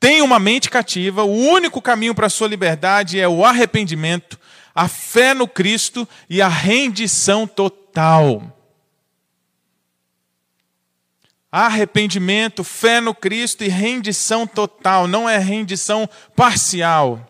tem 0.00 0.22
uma 0.22 0.38
mente 0.38 0.70
cativa, 0.70 1.24
o 1.24 1.36
único 1.36 1.82
caminho 1.82 2.14
para 2.14 2.26
a 2.26 2.30
sua 2.30 2.48
liberdade 2.48 3.20
é 3.20 3.28
o 3.28 3.44
arrependimento, 3.44 4.40
a 4.74 4.88
fé 4.88 5.34
no 5.34 5.46
Cristo 5.46 6.08
e 6.28 6.40
a 6.40 6.48
rendição 6.48 7.46
total. 7.46 8.61
Arrependimento, 11.52 12.64
fé 12.64 12.98
no 12.98 13.14
Cristo 13.14 13.62
e 13.62 13.68
rendição 13.68 14.46
total, 14.46 15.06
não 15.06 15.28
é 15.28 15.36
rendição 15.36 16.08
parcial. 16.34 17.28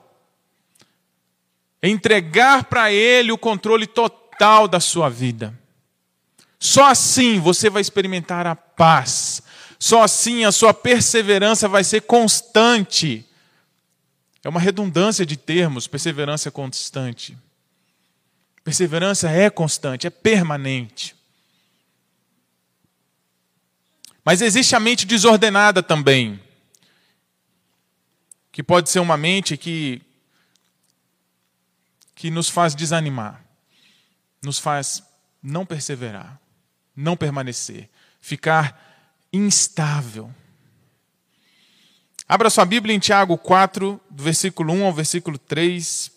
Entregar 1.82 2.64
para 2.64 2.92
Ele 2.92 3.32
o 3.32 3.38
controle 3.38 3.84
total 3.84 4.68
da 4.68 4.78
sua 4.78 5.08
vida. 5.08 5.52
Só 6.56 6.86
assim 6.86 7.40
você 7.40 7.68
vai 7.68 7.82
experimentar 7.82 8.46
a 8.46 8.54
paz. 8.54 9.42
Só 9.76 10.04
assim 10.04 10.44
a 10.44 10.52
sua 10.52 10.72
perseverança 10.72 11.66
vai 11.66 11.82
ser 11.82 12.02
constante. 12.02 13.26
É 14.44 14.48
uma 14.48 14.60
redundância 14.60 15.26
de 15.26 15.36
termos, 15.36 15.88
perseverança 15.88 16.52
constante. 16.52 17.36
Perseverança 18.62 19.28
é 19.28 19.50
constante, 19.50 20.06
é 20.06 20.10
permanente. 20.10 21.16
Mas 24.24 24.40
existe 24.40 24.76
a 24.76 24.80
mente 24.80 25.04
desordenada 25.04 25.82
também, 25.82 26.40
que 28.52 28.62
pode 28.62 28.88
ser 28.88 29.00
uma 29.00 29.16
mente 29.16 29.56
que, 29.56 30.00
que 32.14 32.30
nos 32.30 32.48
faz 32.48 32.74
desanimar, 32.74 33.44
nos 34.42 34.58
faz 34.58 35.02
não 35.42 35.66
perseverar, 35.66 36.40
não 36.94 37.16
permanecer, 37.16 37.88
ficar 38.20 39.26
instável. 39.32 40.32
Abra 42.28 42.48
sua 42.48 42.64
Bíblia 42.64 42.94
em 42.94 43.00
Tiago 43.00 43.36
4, 43.36 44.00
do 44.08 44.22
versículo 44.22 44.72
1 44.72 44.84
ao 44.84 44.92
versículo 44.92 45.36
3. 45.36 46.12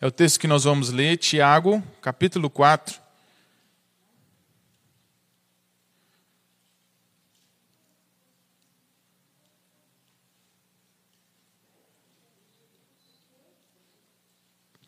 É 0.00 0.06
o 0.06 0.10
texto 0.10 0.40
que 0.40 0.48
nós 0.48 0.64
vamos 0.64 0.90
ler, 0.90 1.16
Tiago, 1.16 1.82
capítulo 2.02 2.50
4, 2.50 3.05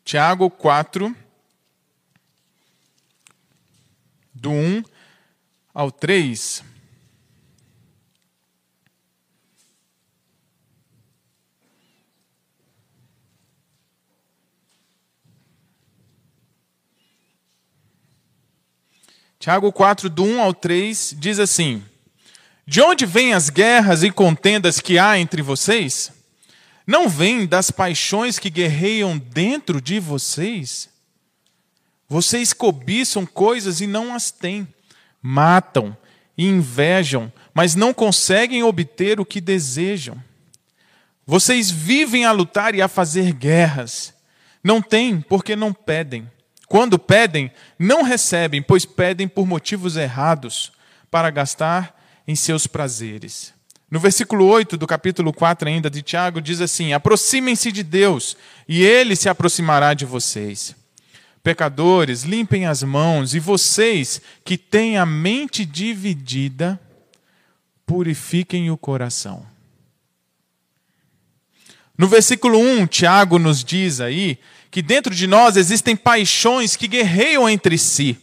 Tiago 0.09 0.49
4, 0.49 1.15
do 4.33 4.49
1 4.49 4.83
ao 5.71 5.91
3. 5.91 6.63
Tiago 19.37 19.71
4, 19.71 20.09
do 20.09 20.23
1 20.23 20.41
ao 20.41 20.55
3, 20.55 21.13
diz 21.19 21.37
assim: 21.37 21.85
De 22.65 22.81
onde 22.81 23.05
vêm 23.05 23.35
as 23.35 23.51
guerras 23.51 24.01
e 24.01 24.09
contendas 24.09 24.79
que 24.79 24.97
há 24.97 25.19
entre 25.19 25.43
vocês? 25.43 26.18
Não 26.89 27.07
vem 27.07 27.45
das 27.45 27.69
paixões 27.69 28.39
que 28.39 28.49
guerreiam 28.49 29.15
dentro 29.15 29.79
de 29.79 29.99
vocês? 29.99 30.89
Vocês 32.07 32.51
cobiçam 32.51 33.27
coisas 33.27 33.79
e 33.79 33.85
não 33.85 34.11
as 34.11 34.31
têm, 34.31 34.67
matam 35.21 35.95
e 36.35 36.47
invejam, 36.47 37.31
mas 37.53 37.75
não 37.75 37.93
conseguem 37.93 38.63
obter 38.63 39.19
o 39.19 39.25
que 39.25 39.39
desejam. 39.39 40.19
Vocês 41.27 41.69
vivem 41.69 42.25
a 42.25 42.31
lutar 42.31 42.73
e 42.73 42.81
a 42.81 42.87
fazer 42.87 43.33
guerras. 43.33 44.11
Não 44.63 44.81
têm 44.81 45.21
porque 45.21 45.55
não 45.55 45.71
pedem. 45.71 46.27
Quando 46.67 46.97
pedem, 46.97 47.51
não 47.77 48.01
recebem, 48.01 48.63
pois 48.63 48.83
pedem 48.83 49.27
por 49.27 49.45
motivos 49.45 49.95
errados, 49.95 50.71
para 51.11 51.29
gastar 51.29 51.95
em 52.27 52.35
seus 52.35 52.65
prazeres. 52.65 53.58
No 53.91 53.99
versículo 53.99 54.45
8 54.45 54.77
do 54.77 54.85
capítulo 54.85 55.33
4 55.33 55.67
ainda 55.67 55.89
de 55.89 56.03
Tiago 56.03 56.39
diz 56.39 56.61
assim: 56.61 56.93
Aproximem-se 56.93 57.71
de 57.71 57.81
Deus, 57.81 58.37
e 58.67 58.83
ele 58.83 59.15
se 59.15 59.27
aproximará 59.27 59.93
de 59.93 60.05
vocês. 60.05 60.75
Pecadores, 61.41 62.23
limpem 62.23 62.67
as 62.67 62.83
mãos, 62.83 63.33
e 63.33 63.39
vocês 63.39 64.21
que 64.45 64.57
têm 64.57 64.97
a 64.97 65.05
mente 65.05 65.65
dividida, 65.65 66.79
purifiquem 67.85 68.69
o 68.69 68.77
coração. 68.77 69.45
No 71.97 72.07
versículo 72.07 72.59
1, 72.59 72.85
Tiago 72.87 73.39
nos 73.39 73.63
diz 73.63 73.99
aí 73.99 74.37
que 74.69 74.81
dentro 74.81 75.15
de 75.15 75.25
nós 75.25 75.57
existem 75.57 75.95
paixões 75.95 76.75
que 76.75 76.87
guerreiam 76.87 77.49
entre 77.49 77.77
si. 77.77 78.17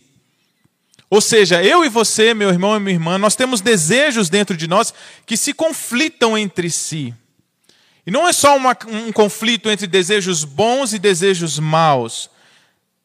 Ou 1.08 1.20
seja, 1.20 1.62
eu 1.62 1.84
e 1.84 1.88
você, 1.88 2.34
meu 2.34 2.48
irmão 2.48 2.76
e 2.76 2.80
minha 2.80 2.94
irmã, 2.94 3.16
nós 3.16 3.36
temos 3.36 3.60
desejos 3.60 4.28
dentro 4.28 4.56
de 4.56 4.66
nós 4.66 4.92
que 5.25 5.36
se 5.36 5.52
conflitam 5.52 6.36
entre 6.36 6.68
si. 6.70 7.14
E 8.04 8.10
não 8.10 8.26
é 8.26 8.32
só 8.32 8.56
uma, 8.56 8.76
um 8.88 9.12
conflito 9.12 9.70
entre 9.70 9.86
desejos 9.86 10.44
bons 10.44 10.92
e 10.92 10.98
desejos 10.98 11.58
maus. 11.58 12.30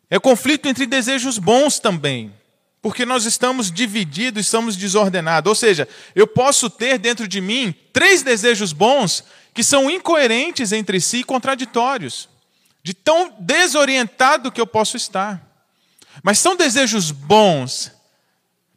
É 0.09 0.19
conflito 0.19 0.67
entre 0.67 0.85
desejos 0.85 1.37
bons 1.37 1.79
também. 1.79 2.33
Porque 2.81 3.05
nós 3.05 3.25
estamos 3.25 3.71
divididos, 3.71 4.45
estamos 4.45 4.75
desordenados. 4.75 5.49
Ou 5.49 5.55
seja, 5.55 5.87
eu 6.15 6.25
posso 6.25 6.69
ter 6.69 6.97
dentro 6.97 7.27
de 7.27 7.39
mim 7.39 7.73
três 7.93 8.23
desejos 8.23 8.73
bons 8.73 9.23
que 9.53 9.63
são 9.63 9.89
incoerentes 9.89 10.71
entre 10.71 10.99
si 10.99 11.17
e 11.17 11.23
contraditórios. 11.23 12.27
De 12.81 12.95
tão 12.95 13.31
desorientado 13.39 14.51
que 14.51 14.59
eu 14.59 14.65
posso 14.65 14.97
estar. 14.97 15.50
Mas 16.23 16.39
são 16.39 16.55
desejos 16.55 17.11
bons, 17.11 17.91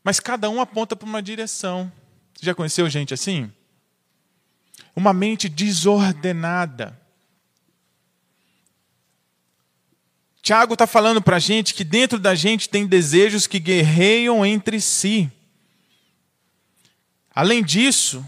mas 0.03 0.21
cada 0.21 0.49
um 0.49 0.61
aponta 0.61 0.95
para 0.95 1.09
uma 1.09 1.23
direção. 1.23 1.91
Você 2.35 2.47
já 2.47 2.55
conheceu 2.55 2.89
gente 2.89 3.15
assim? 3.15 3.51
Uma 4.95 5.13
mente 5.13 5.49
desordenada. 5.49 6.99
Tiago 10.43 10.75
está 10.75 10.87
falando 10.87 11.23
para 11.23 11.37
a 11.37 11.41
gente 11.41 11.73
que 11.73 11.83
dentro 11.83 12.19
da 12.19 12.35
gente 12.35 12.69
tem 12.69 12.87
desejos 12.87 13.47
que 13.47 13.59
guerreiam 13.59 14.45
entre 14.45 14.79
si. 14.81 15.33
Além 17.35 17.65
disso, 17.65 18.25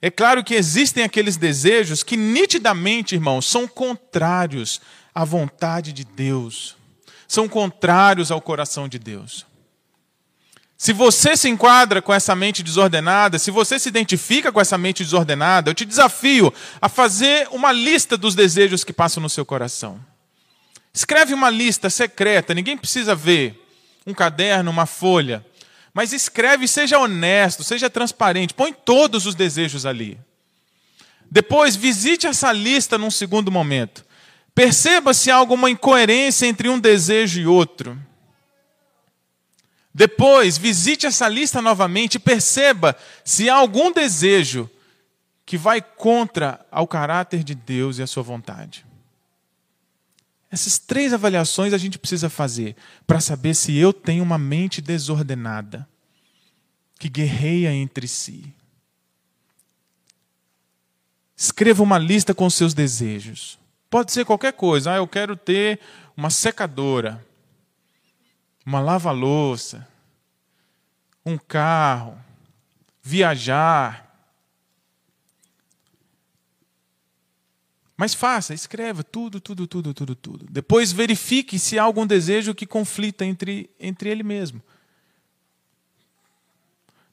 é 0.00 0.10
claro 0.10 0.44
que 0.44 0.54
existem 0.54 1.02
aqueles 1.02 1.36
desejos 1.36 2.02
que 2.02 2.16
nitidamente, 2.16 3.14
irmãos, 3.14 3.46
são 3.46 3.66
contrários 3.66 4.80
à 5.14 5.24
vontade 5.24 5.92
de 5.92 6.04
Deus, 6.04 6.76
são 7.28 7.46
contrários 7.46 8.30
ao 8.32 8.40
coração 8.40 8.88
de 8.88 8.98
Deus. 8.98 9.46
Se 10.78 10.92
você 10.92 11.36
se 11.36 11.48
enquadra 11.48 12.00
com 12.00 12.14
essa 12.14 12.34
mente 12.34 12.62
desordenada, 12.62 13.38
se 13.38 13.50
você 13.50 13.78
se 13.78 13.88
identifica 13.88 14.50
com 14.50 14.60
essa 14.60 14.78
mente 14.78 15.02
desordenada, 15.02 15.70
eu 15.70 15.74
te 15.74 15.84
desafio 15.84 16.54
a 16.80 16.88
fazer 16.88 17.48
uma 17.50 17.70
lista 17.70 18.16
dos 18.16 18.34
desejos 18.34 18.84
que 18.84 18.92
passam 18.92 19.20
no 19.20 19.28
seu 19.28 19.44
coração. 19.44 20.00
Escreve 20.94 21.34
uma 21.34 21.50
lista 21.50 21.90
secreta, 21.90 22.54
ninguém 22.54 22.76
precisa 22.76 23.14
ver. 23.14 23.60
Um 24.06 24.14
caderno, 24.14 24.70
uma 24.70 24.86
folha. 24.86 25.44
Mas 25.92 26.12
escreve, 26.12 26.66
seja 26.66 26.98
honesto, 26.98 27.62
seja 27.62 27.90
transparente, 27.90 28.54
põe 28.54 28.72
todos 28.72 29.26
os 29.26 29.34
desejos 29.34 29.84
ali. 29.84 30.18
Depois, 31.30 31.76
visite 31.76 32.26
essa 32.26 32.52
lista 32.52 32.96
num 32.96 33.10
segundo 33.10 33.52
momento. 33.52 34.07
Perceba 34.58 35.14
se 35.14 35.30
há 35.30 35.36
alguma 35.36 35.70
incoerência 35.70 36.44
entre 36.44 36.68
um 36.68 36.80
desejo 36.80 37.40
e 37.40 37.46
outro. 37.46 37.96
Depois, 39.94 40.58
visite 40.58 41.06
essa 41.06 41.28
lista 41.28 41.62
novamente 41.62 42.16
e 42.16 42.18
perceba 42.18 42.96
se 43.24 43.48
há 43.48 43.54
algum 43.54 43.92
desejo 43.92 44.68
que 45.46 45.56
vai 45.56 45.80
contra 45.80 46.66
ao 46.72 46.88
caráter 46.88 47.44
de 47.44 47.54
Deus 47.54 47.98
e 47.98 48.02
a 48.02 48.06
sua 48.08 48.24
vontade. 48.24 48.84
Essas 50.50 50.76
três 50.76 51.12
avaliações 51.12 51.72
a 51.72 51.78
gente 51.78 51.96
precisa 51.96 52.28
fazer 52.28 52.74
para 53.06 53.20
saber 53.20 53.54
se 53.54 53.76
eu 53.76 53.92
tenho 53.92 54.24
uma 54.24 54.38
mente 54.38 54.82
desordenada, 54.82 55.88
que 56.98 57.08
guerreia 57.08 57.72
entre 57.72 58.08
si. 58.08 58.52
Escreva 61.36 61.80
uma 61.80 61.96
lista 61.96 62.34
com 62.34 62.50
seus 62.50 62.74
desejos. 62.74 63.56
Pode 63.90 64.12
ser 64.12 64.24
qualquer 64.24 64.52
coisa. 64.52 64.92
Ah, 64.92 64.96
eu 64.96 65.06
quero 65.08 65.36
ter 65.36 65.80
uma 66.16 66.30
secadora, 66.30 67.24
uma 68.64 68.80
lava-louça, 68.80 69.86
um 71.24 71.38
carro, 71.38 72.18
viajar, 73.02 74.08
Mas 78.00 78.14
faça, 78.14 78.54
escreva 78.54 79.02
tudo, 79.02 79.40
tudo, 79.40 79.66
tudo, 79.66 79.92
tudo, 79.92 80.14
tudo. 80.14 80.46
Depois 80.48 80.92
verifique 80.92 81.58
se 81.58 81.80
há 81.80 81.82
algum 81.82 82.06
desejo 82.06 82.54
que 82.54 82.64
conflita 82.64 83.24
entre, 83.24 83.68
entre 83.80 84.08
ele 84.08 84.22
mesmo. 84.22 84.62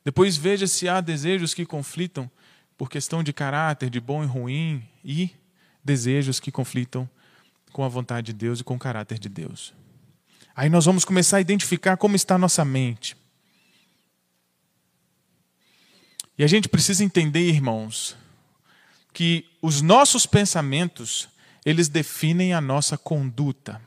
Depois 0.04 0.38
veja 0.38 0.68
se 0.68 0.88
há 0.88 1.02
desejos 1.02 1.56
que 1.56 1.66
conflitam 1.66 2.30
por 2.78 2.88
questão 2.88 3.24
de 3.24 3.34
caráter, 3.34 3.90
de 3.90 4.00
bom 4.00 4.24
e 4.24 4.28
ruim, 4.28 4.88
e 5.04 5.32
desejos 5.86 6.40
que 6.40 6.52
conflitam 6.52 7.08
com 7.72 7.84
a 7.84 7.88
vontade 7.88 8.28
de 8.28 8.34
Deus 8.34 8.60
e 8.60 8.64
com 8.64 8.76
o 8.76 8.80
caráter 8.80 9.20
de 9.20 9.30
Deus. 9.30 9.74
Aí 10.56 10.70
nós 10.70 10.86
vamos 10.86 11.06
começar 11.06 11.38
a 11.38 11.42
identificar 11.42 11.96
como 11.96 12.16
está 12.16 12.36
a 12.36 12.40
nossa 12.40 12.66
mente. 12.66 13.16
E 16.38 16.44
a 16.44 16.48
gente 16.48 16.68
precisa 16.68 17.04
entender, 17.04 17.48
irmãos, 17.48 18.16
que 19.14 19.46
os 19.62 19.82
nossos 19.82 20.26
pensamentos, 20.26 21.30
eles 21.66 21.88
definem 21.88 22.54
a 22.54 22.60
nossa 22.60 22.98
conduta. 22.98 23.82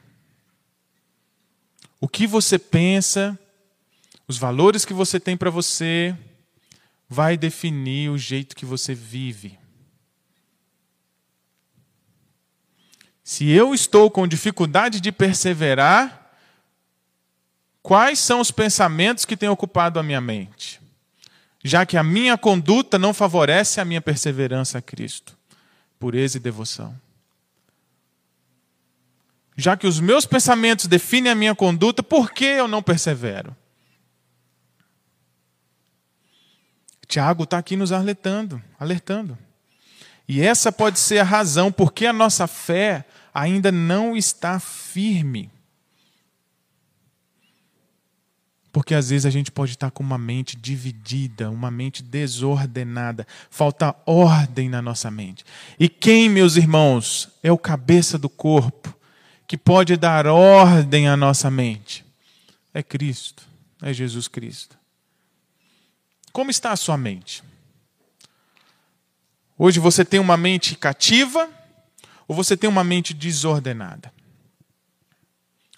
O 2.01 2.09
que 2.09 2.27
você 2.27 2.59
pensa, 2.59 3.39
os 4.27 4.39
valores 4.39 4.85
que 4.85 4.95
você 4.95 5.19
tem 5.19 5.37
para 5.37 5.51
você, 5.51 6.17
vai 7.09 7.37
definir 7.37 8.11
o 8.11 8.19
jeito 8.19 8.55
que 8.55 8.65
você 8.65 8.95
vive. 8.95 9.58
Se 13.29 13.51
eu 13.51 13.75
estou 13.75 14.11
com 14.11 14.27
dificuldade 14.27 15.03
de 15.03 15.13
perseverar, 15.13 16.33
quais 17.83 18.19
são 18.19 18.41
os 18.41 18.51
pensamentos 18.51 19.27
que 19.27 19.37
têm 19.37 19.51
ocupado 19.51 19.99
a 19.99 20.03
minha 20.03 20.19
mente? 20.19 20.81
já 21.63 21.85
que 21.85 21.99
a 21.99 22.03
minha 22.03 22.39
conduta 22.39 22.99
não 22.99 23.13
favorece 23.13 23.83
a 23.83 23.85
minha 23.85 24.01
perseverança 24.01 24.79
a 24.79 24.83
Cristo, 24.83 25.37
pureza 25.99 26.39
e 26.39 26.41
devoção. 26.41 26.99
Já 29.55 29.77
que 29.77 29.87
os 29.87 30.01
meus 30.01 30.25
pensamentos 30.25 30.87
definem 30.87 31.31
a 31.31 31.35
minha 31.35 31.55
conduta, 31.55 32.03
por 32.03 32.31
que 32.31 32.47
eu 32.47 32.67
não 32.67 32.83
persevero? 32.83 33.55
Tiago 37.07 37.43
está 37.43 37.59
aqui 37.59 37.77
nos 37.77 37.93
alertando, 37.93 38.63
alertando. 38.81 39.37
E 40.29 40.43
essa 40.43 40.71
pode 40.71 40.99
ser 40.99 41.19
a 41.21 41.25
razão 41.25 41.73
por 41.73 41.91
que 41.91 42.05
a 42.05 42.13
nossa 42.13 42.47
fé 42.47 43.07
ainda 43.33 43.73
não 43.73 44.15
está 44.15 44.61
firme. 44.61 45.51
Porque 48.71 48.95
às 48.95 49.09
vezes 49.09 49.25
a 49.25 49.31
gente 49.31 49.51
pode 49.51 49.73
estar 49.73 49.91
com 49.91 50.03
uma 50.03 50.19
mente 50.19 50.55
dividida, 50.55 51.51
uma 51.51 51.71
mente 51.71 52.03
desordenada, 52.03 53.27
falta 53.51 53.97
ordem 54.05 54.69
na 54.69 54.83
nossa 54.83 55.11
mente. 55.11 55.45
E 55.81 55.89
quem, 55.89 56.29
meus 56.29 56.57
irmãos, 56.57 57.31
é 57.43 57.51
o 57.51 57.57
cabeça 57.57 58.19
do 58.19 58.29
corpo 58.29 58.95
que 59.47 59.57
pode 59.57 59.97
dar 59.97 60.27
ordem 60.27 61.09
à 61.09 61.17
nossa 61.17 61.51
mente? 61.51 62.05
É 62.75 62.83
Cristo, 62.83 63.43
é 63.81 63.95
Jesus 63.95 64.29
Cristo. 64.29 64.77
Como 66.31 66.51
está 66.51 66.71
a 66.71 66.77
sua 66.77 66.99
mente? 66.99 67.43
Hoje 69.59 69.81
você 69.81 70.05
tem 70.05 70.21
uma 70.21 70.37
mente 70.37 70.77
cativa 70.77 71.51
ou 72.29 72.37
você 72.37 72.57
tem 72.57 72.71
uma 72.71 72.85
mente 72.85 73.13
desordenada? 73.13 74.13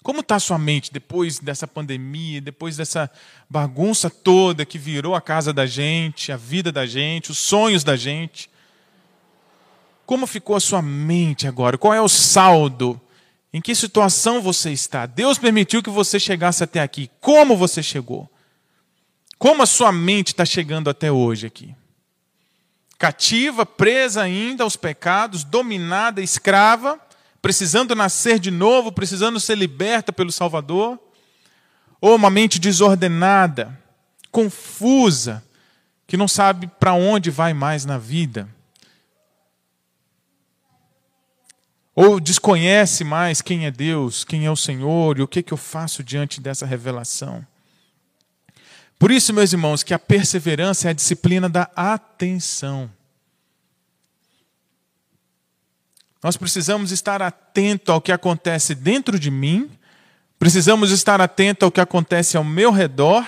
Como 0.03 0.19
está 0.19 0.35
a 0.35 0.39
sua 0.39 0.59
mente 0.59 0.93
depois 0.93 1.39
dessa 1.39 1.67
pandemia, 1.67 2.39
depois 2.39 2.77
dessa 2.77 3.09
bagunça 3.49 4.07
toda 4.07 4.65
que 4.65 4.77
virou 4.77 5.15
a 5.15 5.21
casa 5.21 5.51
da 5.51 5.65
gente, 5.65 6.31
a 6.31 6.37
vida 6.37 6.71
da 6.71 6.85
gente, 6.85 7.31
os 7.31 7.39
sonhos 7.39 7.83
da 7.83 7.95
gente? 7.95 8.49
Como 10.05 10.27
ficou 10.27 10.55
a 10.55 10.59
sua 10.59 10.81
mente 10.81 11.47
agora? 11.47 11.77
Qual 11.77 11.93
é 11.93 12.01
o 12.01 12.09
saldo? 12.09 13.01
Em 13.51 13.61
que 13.61 13.73
situação 13.73 14.41
você 14.41 14.71
está? 14.71 15.07
Deus 15.07 15.39
permitiu 15.39 15.81
que 15.81 15.89
você 15.89 16.19
chegasse 16.19 16.63
até 16.63 16.81
aqui. 16.81 17.09
Como 17.19 17.57
você 17.57 17.81
chegou? 17.81 18.29
Como 19.39 19.63
a 19.63 19.65
sua 19.65 19.91
mente 19.91 20.27
está 20.27 20.45
chegando 20.45 20.89
até 20.89 21.11
hoje 21.11 21.47
aqui? 21.47 21.75
Cativa, 23.01 23.65
presa 23.65 24.21
ainda 24.21 24.63
aos 24.63 24.75
pecados, 24.75 25.43
dominada, 25.43 26.21
escrava 26.21 26.99
precisando 27.41 27.95
nascer 27.95 28.37
de 28.37 28.51
novo, 28.51 28.91
precisando 28.91 29.39
ser 29.39 29.57
liberta 29.57 30.13
pelo 30.13 30.31
Salvador, 30.31 30.99
ou 31.99 32.15
uma 32.15 32.29
mente 32.29 32.59
desordenada, 32.59 33.75
confusa, 34.31 35.43
que 36.05 36.15
não 36.15 36.27
sabe 36.27 36.67
para 36.79 36.93
onde 36.93 37.31
vai 37.31 37.55
mais 37.55 37.85
na 37.85 37.97
vida, 37.97 38.47
ou 41.95 42.19
desconhece 42.19 43.03
mais 43.03 43.41
quem 43.41 43.65
é 43.65 43.71
Deus, 43.71 44.23
quem 44.23 44.45
é 44.45 44.51
o 44.51 44.55
Senhor 44.55 45.17
e 45.17 45.23
o 45.23 45.27
que, 45.27 45.41
que 45.41 45.51
eu 45.51 45.57
faço 45.57 46.03
diante 46.03 46.39
dessa 46.39 46.67
revelação. 46.67 47.43
Por 49.01 49.09
isso, 49.09 49.33
meus 49.33 49.51
irmãos, 49.51 49.81
que 49.81 49.95
a 49.95 49.97
perseverança 49.97 50.87
é 50.87 50.91
a 50.91 50.93
disciplina 50.93 51.49
da 51.49 51.67
atenção. 51.75 52.87
Nós 56.23 56.37
precisamos 56.37 56.91
estar 56.91 57.19
atento 57.19 57.91
ao 57.91 57.99
que 57.99 58.11
acontece 58.11 58.75
dentro 58.75 59.17
de 59.17 59.31
mim, 59.31 59.71
precisamos 60.37 60.91
estar 60.91 61.19
atento 61.19 61.65
ao 61.65 61.71
que 61.71 61.81
acontece 61.81 62.37
ao 62.37 62.43
meu 62.43 62.69
redor, 62.69 63.25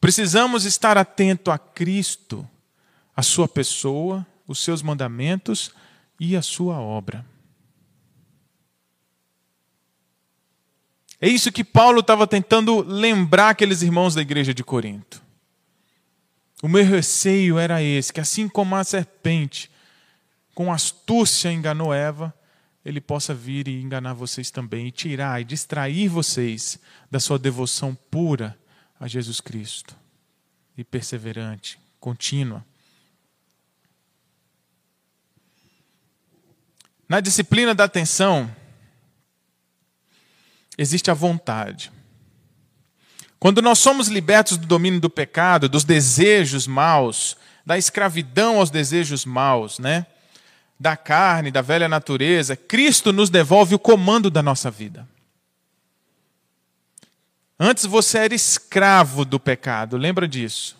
precisamos 0.00 0.64
estar 0.64 0.96
atento 0.96 1.50
a 1.50 1.58
Cristo, 1.58 2.48
a 3.16 3.24
sua 3.24 3.48
pessoa, 3.48 4.24
os 4.46 4.60
seus 4.60 4.82
mandamentos 4.82 5.72
e 6.20 6.36
a 6.36 6.42
sua 6.42 6.78
obra. 6.78 7.26
É 11.20 11.28
isso 11.28 11.52
que 11.52 11.62
Paulo 11.62 12.00
estava 12.00 12.26
tentando 12.26 12.80
lembrar 12.80 13.50
aqueles 13.50 13.82
irmãos 13.82 14.14
da 14.14 14.22
igreja 14.22 14.54
de 14.54 14.64
Corinto. 14.64 15.22
O 16.62 16.68
meu 16.68 16.84
receio 16.84 17.58
era 17.58 17.82
esse: 17.82 18.12
que 18.12 18.20
assim 18.20 18.48
como 18.48 18.74
a 18.74 18.82
serpente, 18.82 19.70
com 20.54 20.72
astúcia, 20.72 21.52
enganou 21.52 21.92
Eva, 21.92 22.34
ele 22.84 23.00
possa 23.00 23.34
vir 23.34 23.68
e 23.68 23.82
enganar 23.82 24.14
vocês 24.14 24.50
também, 24.50 24.86
e 24.86 24.90
tirar 24.90 25.40
e 25.40 25.44
distrair 25.44 26.08
vocês 26.08 26.78
da 27.10 27.20
sua 27.20 27.38
devoção 27.38 27.94
pura 28.10 28.58
a 28.98 29.06
Jesus 29.06 29.40
Cristo, 29.40 29.94
e 30.76 30.82
perseverante, 30.82 31.78
contínua. 31.98 32.64
Na 37.06 37.20
disciplina 37.20 37.74
da 37.74 37.84
atenção, 37.84 38.54
existe 40.80 41.10
a 41.10 41.14
vontade. 41.14 41.92
Quando 43.38 43.60
nós 43.60 43.78
somos 43.78 44.08
libertos 44.08 44.56
do 44.56 44.66
domínio 44.66 44.98
do 44.98 45.10
pecado, 45.10 45.68
dos 45.68 45.84
desejos 45.84 46.66
maus, 46.66 47.36
da 47.66 47.76
escravidão 47.76 48.58
aos 48.58 48.70
desejos 48.70 49.26
maus, 49.26 49.78
né? 49.78 50.06
Da 50.78 50.96
carne, 50.96 51.50
da 51.50 51.60
velha 51.60 51.86
natureza, 51.86 52.56
Cristo 52.56 53.12
nos 53.12 53.28
devolve 53.28 53.74
o 53.74 53.78
comando 53.78 54.30
da 54.30 54.42
nossa 54.42 54.70
vida. 54.70 55.06
Antes 57.58 57.84
você 57.84 58.16
era 58.16 58.34
escravo 58.34 59.26
do 59.26 59.38
pecado, 59.38 59.98
lembra 59.98 60.26
disso? 60.26 60.78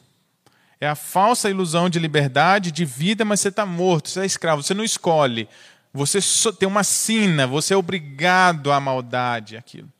É 0.80 0.88
a 0.88 0.94
falsa 0.94 1.50
ilusão 1.50 1.90
de 1.90 1.98
liberdade, 1.98 2.72
de 2.72 2.86
vida, 2.86 3.22
mas 3.22 3.40
você 3.40 3.48
está 3.48 3.66
morto, 3.66 4.08
você 4.08 4.20
é 4.20 4.24
escravo, 4.24 4.62
você 4.62 4.72
não 4.72 4.82
escolhe. 4.82 5.46
Você 5.92 6.20
tem 6.52 6.68
uma 6.68 6.84
sina, 6.84 7.46
você 7.46 7.74
é 7.74 7.76
obrigado 7.76 8.70
à 8.70 8.78
maldade, 8.78 9.56
aquilo. 9.56 9.90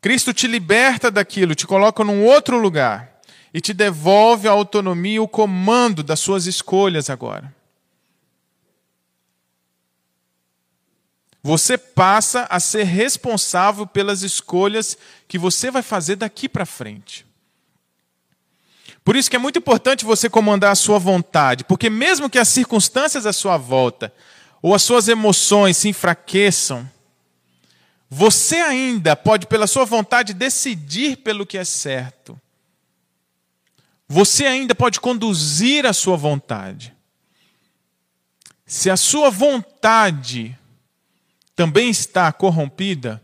Cristo 0.00 0.32
te 0.32 0.46
liberta 0.46 1.10
daquilo, 1.10 1.54
te 1.54 1.66
coloca 1.66 2.04
num 2.04 2.24
outro 2.24 2.58
lugar 2.58 3.20
e 3.52 3.60
te 3.60 3.72
devolve 3.72 4.48
a 4.48 4.52
autonomia 4.52 5.16
e 5.16 5.20
o 5.20 5.28
comando 5.28 6.02
das 6.02 6.20
suas 6.20 6.46
escolhas 6.46 7.10
agora. 7.10 7.54
Você 11.42 11.76
passa 11.76 12.46
a 12.48 12.60
ser 12.60 12.84
responsável 12.84 13.84
pelas 13.86 14.22
escolhas 14.22 14.96
que 15.26 15.36
você 15.36 15.70
vai 15.70 15.82
fazer 15.82 16.14
daqui 16.14 16.48
para 16.48 16.64
frente. 16.64 17.26
Por 19.04 19.16
isso 19.16 19.28
que 19.28 19.36
é 19.36 19.38
muito 19.38 19.58
importante 19.58 20.04
você 20.04 20.30
comandar 20.30 20.70
a 20.70 20.76
sua 20.76 20.98
vontade, 20.98 21.64
porque 21.64 21.90
mesmo 21.90 22.30
que 22.30 22.38
as 22.38 22.48
circunstâncias 22.48 23.26
à 23.26 23.32
sua 23.32 23.56
volta 23.56 24.14
ou 24.60 24.74
as 24.74 24.82
suas 24.82 25.08
emoções 25.08 25.76
se 25.76 25.88
enfraqueçam, 25.88 26.88
você 28.08 28.56
ainda 28.56 29.16
pode, 29.16 29.46
pela 29.46 29.66
sua 29.66 29.84
vontade, 29.84 30.34
decidir 30.34 31.16
pelo 31.16 31.46
que 31.46 31.58
é 31.58 31.64
certo. 31.64 32.40
Você 34.06 34.44
ainda 34.44 34.74
pode 34.74 35.00
conduzir 35.00 35.84
a 35.86 35.92
sua 35.92 36.16
vontade. 36.16 36.94
Se 38.66 38.88
a 38.88 38.96
sua 38.96 39.30
vontade 39.30 40.56
também 41.56 41.90
está 41.90 42.30
corrompida, 42.32 43.20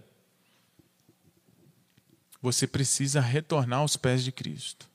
você 2.43 2.67
precisa 2.67 3.21
retornar 3.21 3.81
aos 3.81 3.97
pés 3.97 4.25
de 4.25 4.33
Cristo 4.33 4.88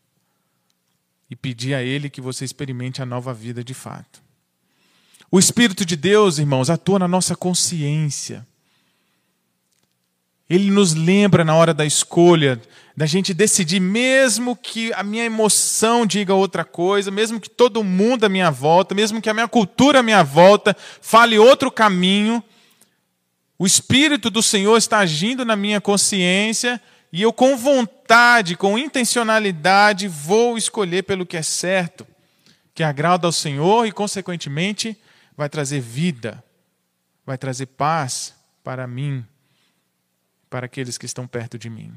e 1.34 1.36
pedir 1.36 1.74
a 1.74 1.82
Ele 1.82 2.12
que 2.12 2.22
você 2.22 2.46
experimente 2.46 3.02
a 3.02 3.06
nova 3.08 3.34
vida 3.34 3.64
de 3.64 3.74
fato. 3.74 4.22
O 5.32 5.40
Espírito 5.40 5.84
de 5.84 5.96
Deus, 5.96 6.38
irmãos, 6.38 6.70
atua 6.70 7.00
na 7.00 7.08
nossa 7.08 7.36
consciência. 7.36 8.46
Ele 10.48 10.70
nos 10.70 10.94
lembra 10.94 11.44
na 11.44 11.56
hora 11.56 11.74
da 11.74 11.84
escolha, 11.84 12.62
da 12.96 13.08
gente 13.08 13.34
decidir, 13.34 13.80
mesmo 13.80 14.56
que 14.56 14.94
a 14.94 15.02
minha 15.02 15.26
emoção 15.26 16.06
diga 16.06 16.36
outra 16.36 16.64
coisa, 16.64 17.10
mesmo 17.10 17.40
que 17.40 17.50
todo 17.50 17.84
mundo 17.84 18.26
à 18.26 18.30
minha 18.30 18.52
volta, 18.52 18.94
mesmo 18.94 19.20
que 19.20 19.30
a 19.30 19.34
minha 19.34 19.48
cultura 19.48 20.02
à 20.02 20.04
minha 20.04 20.22
volta 20.22 20.78
fale 21.02 21.40
outro 21.40 21.72
caminho, 21.72 22.44
o 23.58 23.66
Espírito 23.66 24.30
do 24.30 24.44
Senhor 24.44 24.78
está 24.78 25.00
agindo 25.00 25.44
na 25.44 25.56
minha 25.56 25.82
consciência 25.82 26.80
e 27.14 27.22
eu, 27.22 27.32
com 27.32 27.56
vontade, 27.56 28.58
com 28.58 28.76
intencionalidade, 28.76 30.08
vou 30.08 30.58
escolher 30.58 31.04
pelo 31.04 31.28
que 31.28 31.38
é 31.38 31.44
certo, 31.44 32.08
que 32.74 32.82
agrada 32.82 33.28
ao 33.28 33.32
Senhor 33.32 33.86
e, 33.86 33.92
consequentemente, 33.92 35.00
vai 35.38 35.48
trazer 35.48 35.80
vida, 35.80 36.44
vai 37.24 37.38
trazer 37.38 37.68
paz 37.68 38.34
para 38.64 38.88
mim, 38.88 39.24
para 40.50 40.66
aqueles 40.66 40.98
que 40.98 41.06
estão 41.06 41.28
perto 41.28 41.56
de 41.56 41.70
mim. 41.70 41.94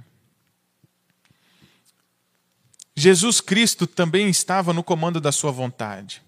Jesus 2.94 3.40
Cristo 3.40 3.86
também 3.86 4.28
estava 4.28 4.74
no 4.74 4.84
comando 4.84 5.18
da 5.18 5.32
sua 5.32 5.50
vontade. 5.50 6.22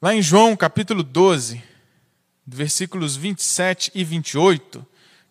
Lá 0.00 0.14
em 0.14 0.22
João 0.22 0.56
capítulo 0.56 1.02
12, 1.02 1.62
versículos 2.46 3.14
27 3.14 3.92
e 3.94 4.02
28, 4.04 4.86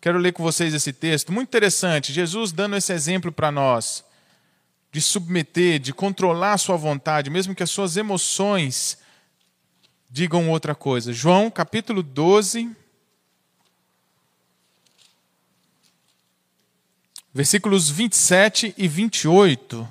Quero 0.06 0.18
ler 0.18 0.30
com 0.30 0.40
vocês 0.40 0.72
esse 0.72 0.92
texto, 0.92 1.32
muito 1.32 1.48
interessante. 1.48 2.12
Jesus 2.12 2.52
dando 2.52 2.76
esse 2.76 2.92
exemplo 2.92 3.32
para 3.32 3.50
nós, 3.50 4.04
de 4.92 5.02
submeter, 5.02 5.80
de 5.80 5.92
controlar 5.92 6.52
a 6.52 6.58
sua 6.58 6.76
vontade, 6.76 7.28
mesmo 7.28 7.56
que 7.56 7.62
as 7.64 7.70
suas 7.70 7.96
emoções 7.96 8.98
digam 10.08 10.48
outra 10.48 10.76
coisa. 10.76 11.12
João 11.12 11.50
capítulo 11.50 12.04
12, 12.04 12.70
versículos 17.34 17.90
27 17.90 18.76
e 18.78 18.86
28. 18.86 19.88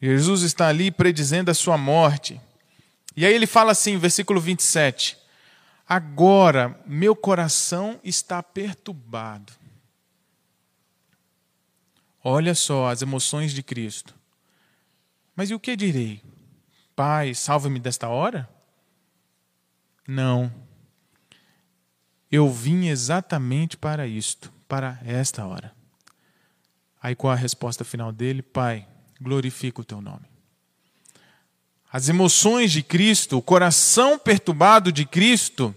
Jesus 0.00 0.42
está 0.42 0.68
ali 0.68 0.90
predizendo 0.90 1.50
a 1.50 1.54
sua 1.54 1.76
morte. 1.76 2.40
E 3.16 3.26
aí 3.26 3.34
ele 3.34 3.46
fala 3.46 3.72
assim, 3.72 3.98
versículo 3.98 4.40
27. 4.40 5.18
Agora 5.88 6.80
meu 6.86 7.16
coração 7.16 7.98
está 8.04 8.42
perturbado. 8.42 9.52
Olha 12.22 12.54
só 12.54 12.88
as 12.88 13.02
emoções 13.02 13.52
de 13.52 13.62
Cristo. 13.62 14.14
Mas 15.34 15.50
e 15.50 15.54
o 15.54 15.60
que 15.60 15.76
direi? 15.76 16.22
Pai, 16.94 17.34
salva-me 17.34 17.78
desta 17.78 18.08
hora? 18.08 18.48
Não. 20.06 20.52
Eu 22.30 22.50
vim 22.50 22.88
exatamente 22.88 23.76
para 23.76 24.06
isto, 24.06 24.52
para 24.68 25.00
esta 25.04 25.46
hora. 25.46 25.72
Aí 27.00 27.14
qual 27.14 27.32
a 27.32 27.36
resposta 27.36 27.84
final 27.84 28.12
dele? 28.12 28.42
Pai, 28.42 28.86
glorifica 29.20 29.80
o 29.80 29.84
teu 29.84 30.00
nome. 30.00 30.26
As 31.90 32.08
emoções 32.08 32.70
de 32.70 32.82
Cristo, 32.82 33.38
o 33.38 33.42
coração 33.42 34.18
perturbado 34.18 34.92
de 34.92 35.06
Cristo, 35.06 35.74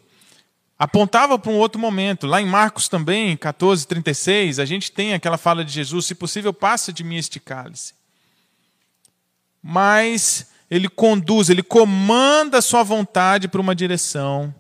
apontava 0.77 1.39
para 1.39 1.51
um 1.51 1.57
outro 1.57 1.79
momento. 1.79 2.27
Lá 2.27 2.41
em 2.41 2.45
Marcos 2.45 2.87
também, 2.87 3.37
14, 3.37 3.87
36, 3.87 4.59
a 4.59 4.65
gente 4.65 4.91
tem 4.91 5.13
aquela 5.13 5.37
fala 5.37 5.63
de 5.63 5.71
Jesus: 5.71 6.05
se 6.05 6.15
possível, 6.15 6.53
passa 6.53 6.91
de 6.91 7.03
mim 7.03 7.17
este 7.17 7.39
cálice. 7.39 7.93
Mas 9.63 10.47
ele 10.69 10.89
conduz, 10.89 11.49
ele 11.49 11.63
comanda 11.63 12.57
a 12.57 12.61
sua 12.61 12.83
vontade 12.83 13.47
para 13.47 13.61
uma 13.61 13.75
direção. 13.75 14.53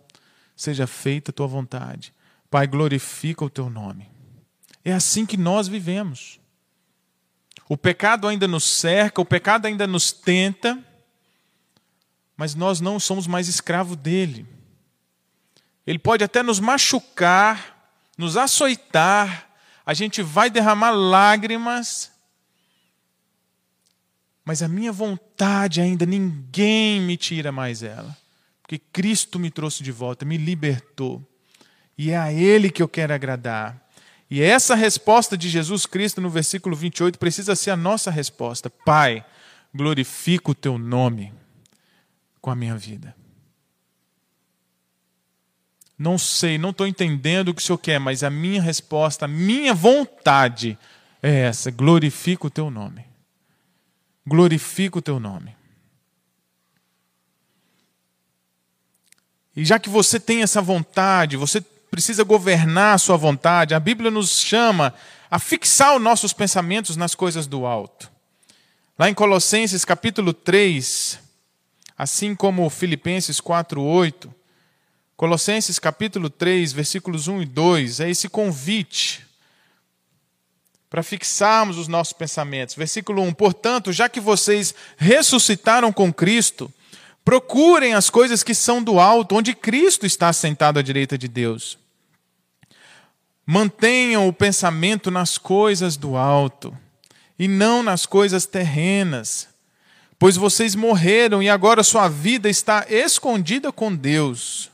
Seja 0.55 0.85
feita 0.85 1.31
a 1.31 1.33
tua 1.33 1.47
vontade. 1.47 2.13
Pai, 2.49 2.67
glorifica 2.67 3.43
o 3.45 3.49
teu 3.49 3.69
nome. 3.69 4.09
É 4.83 4.93
assim 4.93 5.25
que 5.25 5.37
nós 5.37 5.67
vivemos. 5.67 6.40
O 7.71 7.77
pecado 7.77 8.27
ainda 8.27 8.49
nos 8.49 8.65
cerca, 8.65 9.21
o 9.21 9.25
pecado 9.25 9.65
ainda 9.65 9.87
nos 9.87 10.11
tenta, 10.11 10.77
mas 12.35 12.53
nós 12.53 12.81
não 12.81 12.99
somos 12.99 13.27
mais 13.27 13.47
escravos 13.47 13.95
dele. 13.95 14.45
Ele 15.87 15.97
pode 15.97 16.21
até 16.21 16.43
nos 16.43 16.59
machucar, 16.59 17.95
nos 18.17 18.35
açoitar, 18.35 19.49
a 19.85 19.93
gente 19.93 20.21
vai 20.21 20.49
derramar 20.49 20.91
lágrimas, 20.91 22.11
mas 24.43 24.61
a 24.61 24.67
minha 24.67 24.91
vontade 24.91 25.79
ainda 25.79 26.05
ninguém 26.05 26.99
me 26.99 27.15
tira 27.15 27.53
mais 27.53 27.83
ela, 27.83 28.17
porque 28.61 28.79
Cristo 28.79 29.39
me 29.39 29.49
trouxe 29.49 29.81
de 29.81 29.93
volta, 29.93 30.25
me 30.25 30.35
libertou, 30.35 31.25
e 31.97 32.11
é 32.11 32.17
a 32.17 32.33
Ele 32.33 32.69
que 32.69 32.83
eu 32.83 32.89
quero 32.89 33.13
agradar. 33.13 33.80
E 34.31 34.41
essa 34.41 34.75
resposta 34.75 35.37
de 35.37 35.49
Jesus 35.49 35.85
Cristo 35.85 36.21
no 36.21 36.29
versículo 36.29 36.73
28 36.73 37.19
precisa 37.19 37.53
ser 37.53 37.71
a 37.71 37.75
nossa 37.75 38.09
resposta. 38.09 38.69
Pai, 38.69 39.25
glorifico 39.75 40.51
o 40.51 40.55
teu 40.55 40.77
nome 40.77 41.33
com 42.39 42.49
a 42.49 42.55
minha 42.55 42.77
vida. 42.77 43.13
Não 45.99 46.17
sei, 46.17 46.57
não 46.57 46.69
estou 46.69 46.87
entendendo 46.87 47.49
o 47.49 47.53
que 47.53 47.61
o 47.61 47.65
Senhor 47.65 47.77
quer, 47.77 47.99
mas 47.99 48.23
a 48.23 48.29
minha 48.29 48.61
resposta, 48.61 49.25
a 49.25 49.27
minha 49.27 49.73
vontade 49.73 50.77
é 51.21 51.41
essa: 51.41 51.69
glorifica 51.69 52.47
o 52.47 52.49
teu 52.49 52.71
nome. 52.71 53.05
Glorifica 54.25 54.97
o 54.97 55.01
teu 55.01 55.19
nome. 55.19 55.53
E 59.53 59.65
já 59.65 59.77
que 59.77 59.89
você 59.89 60.21
tem 60.21 60.41
essa 60.41 60.61
vontade, 60.61 61.35
você 61.35 61.61
precisa 61.91 62.23
governar 62.23 62.95
a 62.95 62.97
sua 62.97 63.17
vontade, 63.17 63.75
a 63.75 63.79
Bíblia 63.79 64.09
nos 64.09 64.39
chama 64.39 64.93
a 65.29 65.37
fixar 65.37 65.95
os 65.95 66.01
nossos 66.01 66.31
pensamentos 66.31 66.95
nas 66.95 67.13
coisas 67.13 67.45
do 67.45 67.65
alto. 67.65 68.09
Lá 68.97 69.09
em 69.09 69.13
Colossenses 69.13 69.83
capítulo 69.83 70.33
3, 70.33 71.19
assim 71.97 72.33
como 72.33 72.69
Filipenses 72.69 73.41
4, 73.41 73.81
8, 73.81 74.33
Colossenses 75.17 75.77
capítulo 75.77 76.29
3, 76.29 76.71
versículos 76.71 77.27
1 77.27 77.41
e 77.41 77.45
2, 77.45 77.99
é 77.99 78.09
esse 78.09 78.29
convite 78.29 79.27
para 80.89 81.03
fixarmos 81.03 81.77
os 81.77 81.87
nossos 81.87 82.13
pensamentos. 82.13 82.73
Versículo 82.75 83.21
1: 83.21 83.33
Portanto, 83.33 83.93
já 83.93 84.09
que 84.09 84.19
vocês 84.19 84.73
ressuscitaram 84.97 85.91
com 85.93 86.11
Cristo, 86.11 86.73
procurem 87.23 87.93
as 87.93 88.09
coisas 88.09 88.43
que 88.43 88.55
são 88.55 88.81
do 88.83 88.99
alto, 88.99 89.35
onde 89.35 89.53
Cristo 89.53 90.05
está 90.05 90.33
sentado 90.33 90.79
à 90.79 90.81
direita 90.81 91.17
de 91.17 91.27
Deus. 91.27 91.80
Mantenham 93.53 94.29
o 94.29 94.31
pensamento 94.31 95.11
nas 95.11 95.37
coisas 95.37 95.97
do 95.97 96.15
alto 96.15 96.73
e 97.37 97.49
não 97.49 97.83
nas 97.83 98.05
coisas 98.05 98.45
terrenas, 98.45 99.49
pois 100.17 100.37
vocês 100.37 100.73
morreram 100.73 101.43
e 101.43 101.49
agora 101.49 101.83
sua 101.83 102.07
vida 102.07 102.49
está 102.49 102.85
escondida 102.87 103.69
com 103.69 103.93
Deus. 103.93 104.71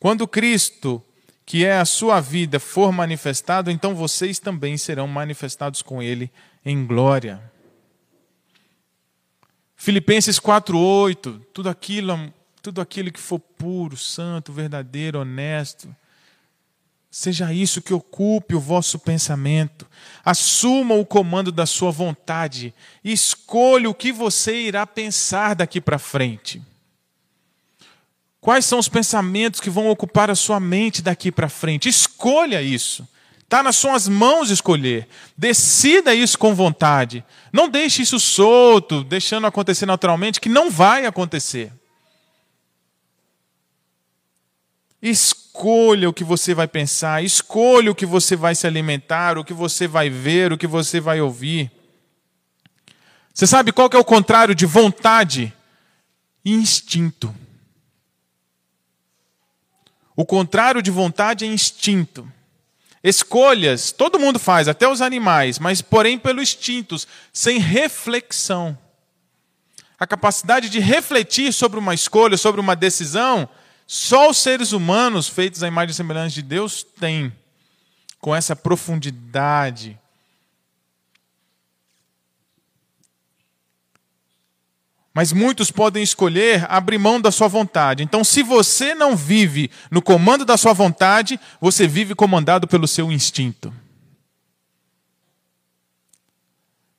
Quando 0.00 0.26
Cristo, 0.26 1.04
que 1.44 1.66
é 1.66 1.76
a 1.76 1.84
sua 1.84 2.22
vida, 2.22 2.58
for 2.58 2.90
manifestado, 2.90 3.70
então 3.70 3.94
vocês 3.94 4.38
também 4.38 4.78
serão 4.78 5.06
manifestados 5.06 5.82
com 5.82 6.02
Ele 6.02 6.32
em 6.64 6.86
glória. 6.86 7.38
Filipenses 9.76 10.40
4:8, 10.40 11.38
tudo 11.52 11.68
aquilo, 11.68 12.32
tudo 12.62 12.80
aquilo 12.80 13.12
que 13.12 13.20
for 13.20 13.38
puro, 13.38 13.94
santo, 13.94 14.54
verdadeiro, 14.54 15.20
honesto, 15.20 15.94
seja 17.14 17.52
isso 17.52 17.80
que 17.80 17.94
ocupe 17.94 18.56
o 18.56 18.60
vosso 18.60 18.98
pensamento. 18.98 19.86
Assuma 20.24 20.96
o 20.96 21.06
comando 21.06 21.52
da 21.52 21.64
sua 21.64 21.92
vontade 21.92 22.74
e 23.04 23.12
escolha 23.12 23.88
o 23.88 23.94
que 23.94 24.10
você 24.10 24.62
irá 24.62 24.84
pensar 24.84 25.54
daqui 25.54 25.80
para 25.80 25.96
frente. 25.96 26.60
Quais 28.40 28.64
são 28.64 28.80
os 28.80 28.88
pensamentos 28.88 29.60
que 29.60 29.70
vão 29.70 29.88
ocupar 29.90 30.28
a 30.28 30.34
sua 30.34 30.58
mente 30.58 31.02
daqui 31.02 31.30
para 31.30 31.48
frente? 31.48 31.88
Escolha 31.88 32.60
isso. 32.60 33.06
Está 33.44 33.62
nas 33.62 33.76
suas 33.76 34.08
mãos 34.08 34.50
escolher. 34.50 35.06
Decida 35.38 36.12
isso 36.12 36.36
com 36.36 36.52
vontade. 36.52 37.24
Não 37.52 37.68
deixe 37.68 38.02
isso 38.02 38.18
solto, 38.18 39.04
deixando 39.04 39.46
acontecer 39.46 39.86
naturalmente, 39.86 40.40
que 40.40 40.48
não 40.48 40.68
vai 40.68 41.06
acontecer. 41.06 41.72
Escolha 45.00 45.43
o 46.08 46.12
que 46.12 46.24
você 46.24 46.52
vai 46.52 46.66
pensar, 46.66 47.22
escolha 47.22 47.90
o 47.90 47.94
que 47.94 48.04
você 48.04 48.34
vai 48.34 48.54
se 48.54 48.66
alimentar, 48.66 49.38
o 49.38 49.44
que 49.44 49.54
você 49.54 49.86
vai 49.86 50.10
ver, 50.10 50.52
o 50.52 50.58
que 50.58 50.66
você 50.66 51.00
vai 51.00 51.20
ouvir. 51.20 51.70
Você 53.32 53.46
sabe 53.46 53.70
qual 53.72 53.88
que 53.88 53.96
é 53.96 53.98
o 53.98 54.04
contrário 54.04 54.54
de 54.54 54.66
vontade? 54.66 55.52
Instinto. 56.44 57.34
O 60.16 60.24
contrário 60.24 60.82
de 60.82 60.90
vontade 60.90 61.44
é 61.44 61.48
instinto. 61.48 62.30
Escolhas, 63.02 63.92
todo 63.92 64.18
mundo 64.18 64.38
faz, 64.38 64.66
até 64.66 64.88
os 64.88 65.02
animais, 65.02 65.58
mas 65.58 65.82
porém 65.82 66.18
pelo 66.18 66.42
instintos, 66.42 67.06
sem 67.32 67.58
reflexão. 67.58 68.76
A 69.98 70.06
capacidade 70.06 70.68
de 70.68 70.80
refletir 70.80 71.52
sobre 71.52 71.78
uma 71.78 71.94
escolha, 71.94 72.36
sobre 72.36 72.60
uma 72.60 72.74
decisão, 72.74 73.48
só 73.86 74.30
os 74.30 74.38
seres 74.38 74.72
humanos 74.72 75.28
feitos 75.28 75.62
à 75.62 75.68
imagem 75.68 75.92
e 75.92 75.94
semelhança 75.94 76.34
de 76.34 76.42
Deus 76.42 76.82
têm, 76.82 77.32
com 78.18 78.34
essa 78.34 78.56
profundidade 78.56 79.98
Mas 85.14 85.32
muitos 85.32 85.70
podem 85.70 86.02
escolher 86.02 86.66
abrir 86.68 86.98
mão 86.98 87.20
da 87.20 87.30
sua 87.30 87.46
vontade. 87.46 88.02
Então, 88.02 88.24
se 88.24 88.42
você 88.42 88.96
não 88.96 89.14
vive 89.14 89.70
no 89.88 90.02
comando 90.02 90.44
da 90.44 90.56
sua 90.56 90.72
vontade, 90.72 91.38
você 91.60 91.86
vive 91.86 92.16
comandado 92.16 92.66
pelo 92.66 92.88
seu 92.88 93.12
instinto. 93.12 93.72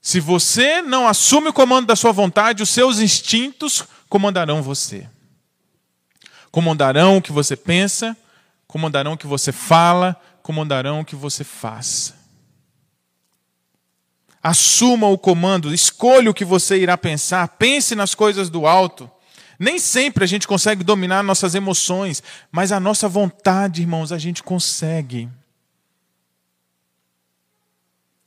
Se 0.01 0.21
você 0.21 0.81
não 0.81 1.05
assume 1.05 1.49
o 1.49 1.53
comando 1.53 1.87
da 1.87 1.95
sua 1.95 2.13
vontade, 2.13 2.63
os 2.63 2.69
seus 2.69 2.99
instintos 2.99 3.83
comandarão 4.07 4.63
você. 4.63 5.09
Comandarão 6.55 7.17
o 7.17 7.21
que 7.21 7.33
você 7.33 7.53
pensa, 7.53 8.15
comandarão 8.65 9.11
o 9.11 9.17
que 9.17 9.27
você 9.27 9.51
fala, 9.51 10.15
comandarão 10.41 11.01
o 11.01 11.05
que 11.05 11.13
você 11.13 11.43
faz. 11.43 12.13
Assuma 14.41 15.05
o 15.09 15.17
comando, 15.17 15.73
escolha 15.73 16.31
o 16.31 16.33
que 16.33 16.45
você 16.45 16.77
irá 16.77 16.97
pensar, 16.97 17.45
pense 17.57 17.93
nas 17.93 18.15
coisas 18.15 18.49
do 18.49 18.65
alto. 18.65 19.11
Nem 19.59 19.77
sempre 19.77 20.23
a 20.23 20.27
gente 20.27 20.47
consegue 20.47 20.81
dominar 20.81 21.23
nossas 21.23 21.55
emoções, 21.55 22.23
mas 22.49 22.71
a 22.71 22.79
nossa 22.79 23.09
vontade, 23.09 23.81
irmãos, 23.81 24.13
a 24.13 24.17
gente 24.17 24.41
consegue. 24.41 25.27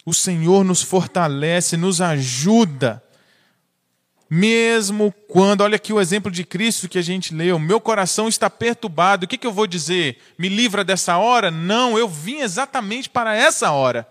O 0.05 0.12
Senhor 0.12 0.64
nos 0.64 0.83
fortalece, 0.83 1.79
nos 1.79 2.03
ajuda. 2.03 3.03
Mesmo 4.31 5.14
quando, 5.27 5.62
olha 5.62 5.77
aqui 5.77 5.93
o 5.93 6.01
exemplo 6.01 6.31
de 6.31 6.45
Cristo 6.45 6.88
que 6.88 6.99
a 6.99 7.03
gente 7.03 7.35
leu, 7.35 7.59
meu 7.59 7.81
coração 7.81 8.29
está 8.29 8.51
perturbado, 8.51 9.25
o 9.25 9.29
que, 9.29 9.38
que 9.38 9.47
eu 9.47 9.53
vou 9.53 9.67
dizer? 9.67 10.19
Me 10.38 10.49
livra 10.49 10.85
dessa 10.85 11.17
hora? 11.17 11.51
Não, 11.51 11.99
eu 11.99 12.07
vim 12.07 12.41
exatamente 12.41 13.09
para 13.09 13.35
essa 13.35 13.71
hora. 13.73 14.07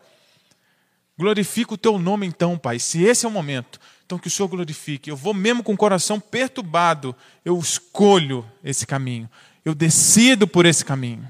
Glorifica 1.18 1.74
o 1.74 1.78
teu 1.78 2.00
nome 2.00 2.26
então, 2.26 2.58
Pai. 2.58 2.80
Se 2.80 3.04
esse 3.04 3.26
é 3.26 3.30
o 3.30 3.32
momento, 3.32 3.80
então 4.06 4.18
que 4.18 4.28
o 4.28 4.32
Senhor 4.32 4.48
glorifique. 4.48 5.10
Eu 5.10 5.16
vou 5.16 5.34
mesmo 5.34 5.62
com 5.62 5.74
o 5.74 5.78
coração 5.78 6.20
perturbado, 6.20 7.16
eu 7.44 7.60
escolho 7.60 8.46
esse 8.64 8.88
caminho. 8.88 9.30
Eu 9.64 9.76
decido 9.76 10.48
por 10.48 10.66
esse 10.66 10.84
caminho. 10.84 11.28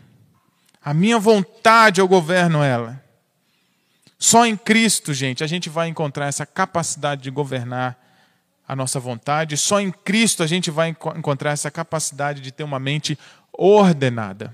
A 0.81 0.93
minha 0.93 1.19
vontade 1.19 1.99
eu 1.99 2.07
governo 2.07 2.63
ela. 2.63 3.03
Só 4.19 4.45
em 4.45 4.55
Cristo, 4.55 5.13
gente, 5.13 5.43
a 5.43 5.47
gente 5.47 5.69
vai 5.69 5.89
encontrar 5.89 6.27
essa 6.27 6.45
capacidade 6.45 7.21
de 7.23 7.29
governar 7.29 8.06
a 8.67 8.75
nossa 8.75 8.99
vontade. 8.99 9.55
Só 9.55 9.79
em 9.79 9.91
Cristo 9.91 10.43
a 10.43 10.47
gente 10.47 10.69
vai 10.69 10.89
encontrar 10.89 11.51
essa 11.51 11.71
capacidade 11.71 12.41
de 12.41 12.51
ter 12.51 12.63
uma 12.63 12.79
mente 12.79 13.17
ordenada. 13.53 14.53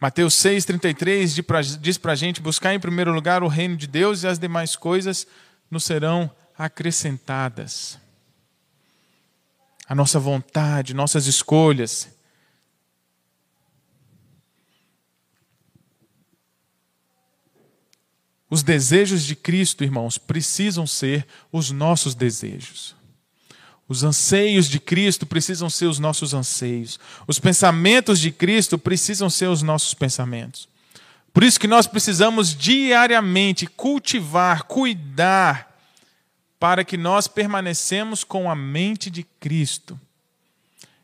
Mateus 0.00 0.34
6,33 0.34 1.78
diz 1.80 1.96
para 1.96 2.12
a 2.12 2.16
gente 2.16 2.40
buscar 2.40 2.74
em 2.74 2.80
primeiro 2.80 3.12
lugar 3.12 3.42
o 3.42 3.48
reino 3.48 3.76
de 3.76 3.86
Deus 3.86 4.22
e 4.22 4.26
as 4.26 4.38
demais 4.38 4.76
coisas 4.76 5.26
nos 5.70 5.84
serão 5.84 6.30
acrescentadas. 6.58 7.98
A 9.88 9.94
nossa 9.94 10.18
vontade, 10.18 10.92
nossas 10.92 11.26
escolhas. 11.26 12.15
Os 18.48 18.62
desejos 18.62 19.24
de 19.24 19.34
Cristo, 19.34 19.82
irmãos, 19.82 20.18
precisam 20.18 20.86
ser 20.86 21.26
os 21.50 21.70
nossos 21.70 22.14
desejos. 22.14 22.94
Os 23.88 24.02
anseios 24.02 24.68
de 24.68 24.80
Cristo 24.80 25.26
precisam 25.26 25.70
ser 25.70 25.86
os 25.86 25.98
nossos 25.98 26.34
anseios. 26.34 26.98
Os 27.26 27.38
pensamentos 27.38 28.18
de 28.18 28.30
Cristo 28.30 28.78
precisam 28.78 29.30
ser 29.30 29.48
os 29.48 29.62
nossos 29.62 29.94
pensamentos. 29.94 30.68
Por 31.32 31.44
isso 31.44 31.60
que 31.60 31.68
nós 31.68 31.86
precisamos 31.86 32.56
diariamente 32.56 33.66
cultivar, 33.66 34.62
cuidar, 34.64 35.76
para 36.58 36.84
que 36.84 36.96
nós 36.96 37.28
permanecemos 37.28 38.24
com 38.24 38.50
a 38.50 38.56
mente 38.56 39.10
de 39.10 39.22
Cristo. 39.38 40.00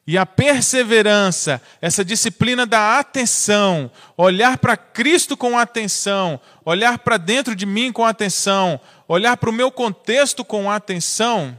E 0.05 0.19
a 0.19 0.27
perseverança, 0.27 1.63
essa 1.81 2.05
disciplina 2.05 2.67
da 2.67 2.99
atenção, 2.99 3.91
olhar 4.17 4.59
para 4.59 4.77
Cristo 4.77 5.37
com 5.37 5.57
atenção, 5.57 6.41
olhar 6.65 6.99
para 6.99 7.17
dentro 7.17 7.55
de 7.55 7.65
mim 7.65 7.93
com 7.93 8.05
atenção, 8.05 8.81
olhar 9.07 9.37
para 9.37 9.49
o 9.49 9.53
meu 9.53 9.71
contexto 9.71 10.45
com 10.45 10.69
atenção, 10.69 11.57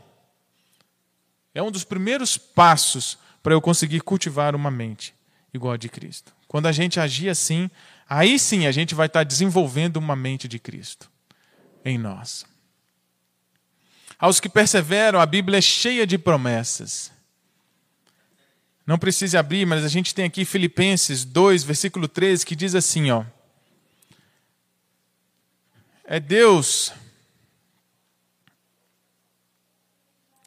é 1.53 1.61
um 1.61 1.71
dos 1.71 1.83
primeiros 1.83 2.37
passos 2.37 3.17
para 3.41 3.53
eu 3.53 3.61
conseguir 3.61 4.01
cultivar 4.01 4.55
uma 4.55 4.71
mente 4.71 5.13
igual 5.53 5.73
a 5.73 5.77
de 5.77 5.87
Cristo. 5.87 6.33
Quando 6.47 6.65
a 6.65 6.71
gente 6.71 6.99
agir 6.99 7.29
assim, 7.29 7.69
aí 8.09 8.39
sim 8.39 8.65
a 8.65 8.71
gente 8.71 8.95
vai 8.95 9.07
estar 9.07 9.23
desenvolvendo 9.23 9.97
uma 9.97 10.15
mente 10.15 10.47
de 10.47 10.59
Cristo 10.59 11.09
em 11.85 11.97
nós. 11.97 12.45
Aos 14.17 14.39
que 14.39 14.49
perseveram, 14.49 15.19
a 15.19 15.25
Bíblia 15.25 15.59
é 15.59 15.61
cheia 15.61 16.07
de 16.07 16.17
promessas. 16.17 17.11
Não 18.85 18.97
precise 18.97 19.37
abrir, 19.37 19.65
mas 19.65 19.83
a 19.83 19.87
gente 19.87 20.13
tem 20.13 20.25
aqui 20.25 20.43
Filipenses 20.43 21.23
2, 21.23 21.63
versículo 21.63 22.07
13, 22.07 22.45
que 22.45 22.55
diz 22.55 22.75
assim, 22.75 23.11
ó: 23.11 23.23
É 26.05 26.19
Deus 26.19 26.91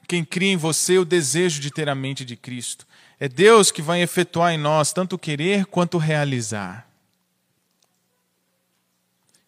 quem 0.07 0.25
cria 0.25 0.53
em 0.53 0.57
você 0.57 0.99
o 0.99 1.05
desejo 1.05 1.61
de 1.61 1.71
ter 1.71 1.89
a 1.89 1.95
mente 1.95 2.25
de 2.25 2.37
Cristo. 2.37 2.87
É 3.19 3.29
Deus 3.29 3.71
que 3.71 3.83
vai 3.83 4.03
efetuar 4.03 4.53
em 4.53 4.59
nós 4.59 4.93
tanto 4.93 5.19
querer 5.19 5.67
quanto 5.67 5.99
realizar. 5.99 6.87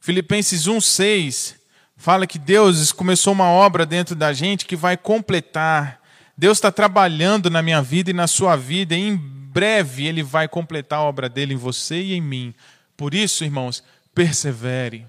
Filipenses 0.01 0.67
1:6 0.67 1.55
fala 1.97 2.27
que 2.27 2.39
Deus 2.39 2.93
começou 2.93 3.33
uma 3.33 3.51
obra 3.51 3.85
dentro 3.85 4.15
da 4.15 4.33
gente 4.33 4.65
que 4.65 4.75
vai 4.75 4.97
completar. 4.97 6.01
Deus 6.39 6.59
está 6.59 6.71
trabalhando 6.71 7.51
na 7.51 7.61
minha 7.61 7.83
vida 7.83 8.11
e 8.11 8.15
na 8.15 8.29
sua 8.29 8.55
vida, 8.55 8.95
e 8.95 9.01
em 9.01 9.17
breve 9.17 10.07
Ele 10.07 10.23
vai 10.23 10.47
completar 10.47 11.01
a 11.01 11.03
obra 11.03 11.29
dele 11.29 11.55
em 11.55 11.57
você 11.57 12.01
e 12.01 12.15
em 12.15 12.21
mim. 12.21 12.55
Por 12.97 13.13
isso, 13.13 13.43
irmãos, 13.43 13.83
persevere. 14.15 15.05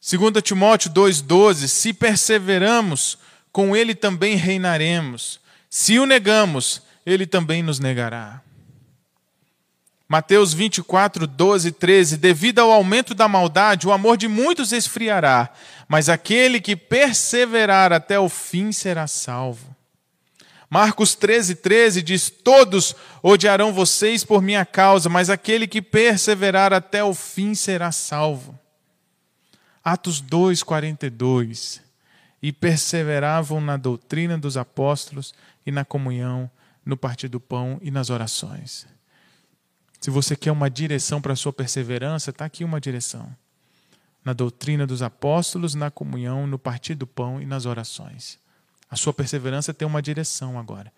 2 0.00 0.42
Timóteo 0.42 0.90
2,12: 0.90 1.68
Se 1.68 1.92
perseveramos, 1.92 3.18
com 3.52 3.76
ele 3.76 3.94
também 3.94 4.34
reinaremos. 4.34 5.38
Se 5.68 6.00
o 6.00 6.06
negamos, 6.06 6.82
ele 7.06 7.26
também 7.26 7.62
nos 7.62 7.78
negará. 7.78 8.42
Mateus 10.10 10.52
24, 10.52 11.24
12 11.24 11.68
e 11.68 11.70
13: 11.70 12.16
Devido 12.16 12.58
ao 12.58 12.72
aumento 12.72 13.14
da 13.14 13.28
maldade, 13.28 13.86
o 13.86 13.92
amor 13.92 14.16
de 14.16 14.26
muitos 14.26 14.72
esfriará, 14.72 15.50
mas 15.86 16.08
aquele 16.08 16.60
que 16.60 16.74
perseverar 16.74 17.92
até 17.92 18.18
o 18.18 18.28
fim 18.28 18.72
será 18.72 19.06
salvo. 19.06 19.72
Marcos 20.68 21.14
13, 21.14 21.54
13 21.54 22.02
diz: 22.02 22.28
Todos 22.28 22.96
odiarão 23.22 23.72
vocês 23.72 24.24
por 24.24 24.42
minha 24.42 24.66
causa, 24.66 25.08
mas 25.08 25.30
aquele 25.30 25.68
que 25.68 25.80
perseverar 25.80 26.72
até 26.72 27.04
o 27.04 27.14
fim 27.14 27.54
será 27.54 27.92
salvo. 27.92 28.58
Atos 29.84 30.20
2, 30.20 30.64
42. 30.64 31.80
E 32.42 32.50
perseveravam 32.50 33.60
na 33.60 33.76
doutrina 33.76 34.36
dos 34.36 34.56
apóstolos 34.56 35.32
e 35.64 35.70
na 35.70 35.84
comunhão, 35.84 36.50
no 36.84 36.96
partir 36.96 37.28
do 37.28 37.38
pão 37.38 37.78
e 37.80 37.92
nas 37.92 38.10
orações. 38.10 38.88
Se 40.00 40.08
você 40.08 40.34
quer 40.34 40.50
uma 40.50 40.70
direção 40.70 41.20
para 41.20 41.34
a 41.34 41.36
sua 41.36 41.52
perseverança, 41.52 42.30
está 42.30 42.46
aqui 42.46 42.64
uma 42.64 42.80
direção. 42.80 43.36
Na 44.24 44.32
doutrina 44.32 44.86
dos 44.86 45.02
apóstolos, 45.02 45.74
na 45.74 45.90
comunhão, 45.90 46.46
no 46.46 46.58
partir 46.58 46.94
do 46.94 47.06
pão 47.06 47.40
e 47.40 47.44
nas 47.44 47.66
orações. 47.66 48.38
A 48.90 48.96
sua 48.96 49.12
perseverança 49.12 49.74
tem 49.74 49.86
uma 49.86 50.00
direção 50.00 50.58
agora. 50.58 50.90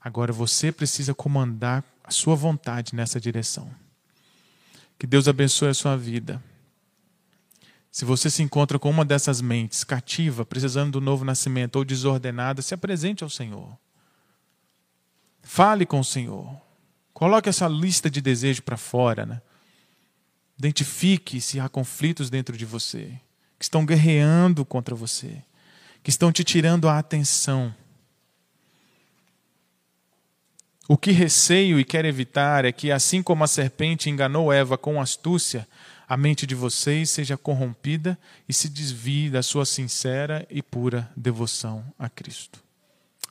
Agora 0.00 0.32
você 0.32 0.70
precisa 0.70 1.12
comandar 1.12 1.82
a 2.04 2.10
sua 2.10 2.36
vontade 2.36 2.94
nessa 2.94 3.20
direção. 3.20 3.68
Que 4.98 5.06
Deus 5.06 5.26
abençoe 5.26 5.68
a 5.68 5.74
sua 5.74 5.96
vida. 5.96 6.42
Se 7.90 8.04
você 8.04 8.30
se 8.30 8.42
encontra 8.42 8.78
com 8.78 8.90
uma 8.90 9.04
dessas 9.04 9.40
mentes 9.40 9.82
cativa, 9.82 10.44
precisando 10.44 10.92
do 10.92 11.00
novo 11.00 11.24
nascimento 11.24 11.76
ou 11.76 11.84
desordenada, 11.84 12.62
se 12.62 12.74
apresente 12.74 13.24
ao 13.24 13.30
Senhor. 13.30 13.76
Fale 15.42 15.84
com 15.84 16.00
o 16.00 16.04
Senhor. 16.04 16.63
Coloque 17.14 17.48
essa 17.48 17.68
lista 17.68 18.10
de 18.10 18.20
desejo 18.20 18.62
para 18.62 18.76
fora. 18.76 19.24
Né? 19.24 19.40
Identifique 20.58 21.40
se 21.40 21.60
há 21.60 21.68
conflitos 21.68 22.28
dentro 22.28 22.56
de 22.56 22.66
você, 22.66 23.18
que 23.56 23.64
estão 23.64 23.86
guerreando 23.86 24.64
contra 24.64 24.94
você, 24.94 25.42
que 26.02 26.10
estão 26.10 26.32
te 26.32 26.42
tirando 26.42 26.88
a 26.88 26.98
atenção. 26.98 27.72
O 30.88 30.98
que 30.98 31.12
receio 31.12 31.80
e 31.80 31.84
quero 31.84 32.08
evitar 32.08 32.64
é 32.64 32.72
que, 32.72 32.90
assim 32.90 33.22
como 33.22 33.44
a 33.44 33.46
serpente 33.46 34.10
enganou 34.10 34.52
Eva 34.52 34.76
com 34.76 35.00
astúcia, 35.00 35.66
a 36.06 36.16
mente 36.16 36.46
de 36.46 36.54
vocês 36.54 37.08
seja 37.08 37.38
corrompida 37.38 38.18
e 38.46 38.52
se 38.52 38.68
desvie 38.68 39.30
da 39.30 39.42
sua 39.42 39.64
sincera 39.64 40.46
e 40.50 40.62
pura 40.62 41.10
devoção 41.16 41.82
a 41.98 42.10
Cristo. 42.10 42.62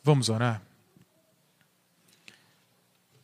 Vamos 0.04 0.30
orar? 0.30 0.62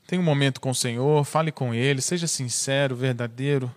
Tenha 0.10 0.20
um 0.20 0.26
momento 0.26 0.60
com 0.60 0.72
o 0.72 0.76
Senhor, 0.76 1.24
fale 1.24 1.52
com 1.52 1.72
Ele, 1.72 2.02
seja 2.02 2.26
sincero, 2.26 2.96
verdadeiro. 2.96 3.72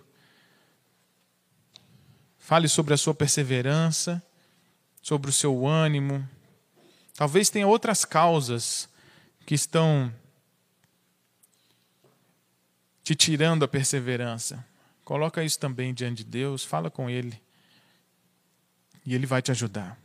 Fale 2.39 2.67
sobre 2.67 2.95
a 2.95 2.97
sua 2.97 3.13
perseverança, 3.13 4.19
sobre 4.99 5.29
o 5.29 5.31
seu 5.31 5.67
ânimo. 5.67 6.27
Talvez 7.15 7.51
tenha 7.51 7.67
outras 7.67 8.03
causas 8.03 8.89
que 9.45 9.53
estão 9.53 10.11
te 13.03 13.13
tirando 13.13 13.61
a 13.61 13.67
perseverança. 13.67 14.65
Coloca 15.05 15.43
isso 15.43 15.59
também 15.59 15.93
diante 15.93 16.23
de 16.23 16.31
Deus, 16.31 16.65
fala 16.65 16.89
com 16.89 17.11
Ele. 17.11 17.39
E 19.05 19.13
Ele 19.13 19.27
vai 19.27 19.43
te 19.43 19.51
ajudar. 19.51 20.02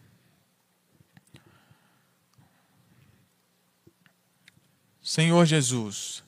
Senhor 5.08 5.46
Jesus, 5.46 6.22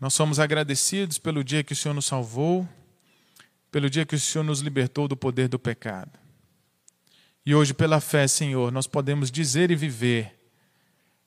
nós 0.00 0.14
somos 0.14 0.40
agradecidos 0.40 1.18
pelo 1.18 1.44
dia 1.44 1.62
que 1.62 1.74
o 1.74 1.76
Senhor 1.76 1.92
nos 1.92 2.06
salvou, 2.06 2.66
pelo 3.70 3.90
dia 3.90 4.06
que 4.06 4.14
o 4.14 4.18
Senhor 4.18 4.42
nos 4.42 4.60
libertou 4.60 5.06
do 5.06 5.14
poder 5.14 5.48
do 5.48 5.58
pecado. 5.58 6.18
E 7.44 7.54
hoje, 7.54 7.74
pela 7.74 8.00
fé, 8.00 8.26
Senhor, 8.26 8.72
nós 8.72 8.86
podemos 8.86 9.30
dizer 9.30 9.70
e 9.70 9.76
viver 9.76 10.34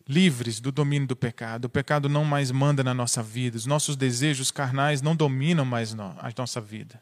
livres 0.07 0.59
do 0.59 0.71
domínio 0.71 1.07
do 1.07 1.15
pecado. 1.15 1.65
O 1.65 1.69
pecado 1.69 2.09
não 2.09 2.25
mais 2.25 2.49
manda 2.49 2.83
na 2.83 2.95
nossa 2.95 3.21
vida, 3.21 3.55
os 3.55 3.67
nossos 3.67 3.95
desejos 3.95 4.49
carnais 4.49 4.99
não 4.99 5.15
dominam 5.15 5.63
mais 5.63 5.93
a 5.93 6.33
nossa 6.35 6.59
vida. 6.59 6.99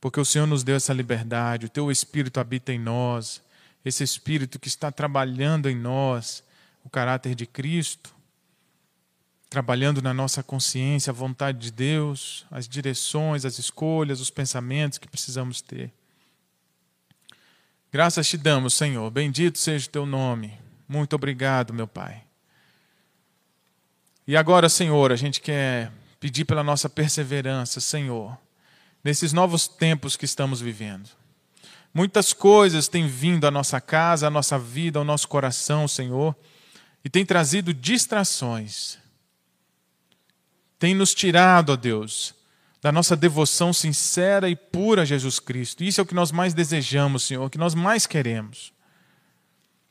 Porque 0.00 0.18
o 0.18 0.24
Senhor 0.24 0.46
nos 0.48 0.64
deu 0.64 0.74
essa 0.74 0.92
liberdade, 0.92 1.66
o 1.66 1.70
teu 1.70 1.88
Espírito 1.88 2.40
habita 2.40 2.72
em 2.72 2.80
nós, 2.80 3.40
esse 3.84 4.02
Espírito 4.04 4.58
que 4.58 4.68
está 4.68 4.90
trabalhando 4.90 5.68
em 5.68 5.76
nós 5.76 6.42
o 6.84 6.90
caráter 6.90 7.34
de 7.34 7.46
Cristo, 7.46 8.14
trabalhando 9.48 10.00
na 10.00 10.14
nossa 10.14 10.42
consciência 10.42 11.10
a 11.10 11.14
vontade 11.14 11.58
de 11.58 11.70
Deus, 11.70 12.46
as 12.50 12.66
direções, 12.66 13.44
as 13.44 13.58
escolhas, 13.58 14.20
os 14.20 14.30
pensamentos 14.30 14.98
que 14.98 15.08
precisamos 15.08 15.60
ter. 15.60 15.92
Graças 17.92 18.26
te 18.26 18.38
damos, 18.38 18.72
Senhor. 18.74 19.10
Bendito 19.10 19.58
seja 19.58 19.86
o 19.86 19.90
teu 19.90 20.06
nome. 20.06 20.58
Muito 20.88 21.14
obrigado, 21.14 21.74
meu 21.74 21.86
Pai. 21.86 22.24
E 24.26 24.36
agora, 24.36 24.68
Senhor, 24.68 25.12
a 25.12 25.16
gente 25.16 25.40
quer 25.40 25.92
pedir 26.18 26.44
pela 26.44 26.62
nossa 26.62 26.88
perseverança, 26.88 27.80
Senhor, 27.80 28.38
nesses 29.04 29.32
novos 29.32 29.68
tempos 29.68 30.16
que 30.16 30.24
estamos 30.24 30.60
vivendo. 30.60 31.10
Muitas 31.94 32.32
coisas 32.32 32.88
têm 32.88 33.06
vindo 33.06 33.46
à 33.46 33.50
nossa 33.50 33.80
casa, 33.80 34.26
à 34.26 34.30
nossa 34.30 34.58
vida, 34.58 34.98
ao 34.98 35.04
nosso 35.04 35.28
coração, 35.28 35.86
Senhor, 35.86 36.34
e 37.04 37.10
têm 37.10 37.24
trazido 37.24 37.74
distrações. 37.74 38.98
Tem 40.78 40.94
nos 40.94 41.14
tirado, 41.14 41.70
ó 41.70 41.76
Deus, 41.76 42.34
da 42.80 42.90
nossa 42.90 43.14
devoção 43.14 43.72
sincera 43.72 44.48
e 44.48 44.56
pura 44.56 45.02
a 45.02 45.04
Jesus 45.04 45.38
Cristo. 45.38 45.84
Isso 45.84 46.00
é 46.00 46.02
o 46.02 46.06
que 46.06 46.14
nós 46.14 46.32
mais 46.32 46.54
desejamos, 46.54 47.24
Senhor, 47.24 47.44
o 47.44 47.50
que 47.50 47.58
nós 47.58 47.74
mais 47.74 48.06
queremos. 48.06 48.72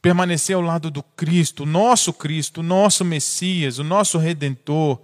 Permanecer 0.02 0.56
ao 0.56 0.62
lado 0.62 0.90
do 0.90 1.04
Cristo, 1.04 1.64
o 1.64 1.66
nosso 1.68 2.12
Cristo, 2.12 2.62
o 2.62 2.64
nosso 2.64 3.06
Messias, 3.06 3.78
o 3.78 3.84
nosso 3.84 4.18
Redentor, 4.18 5.00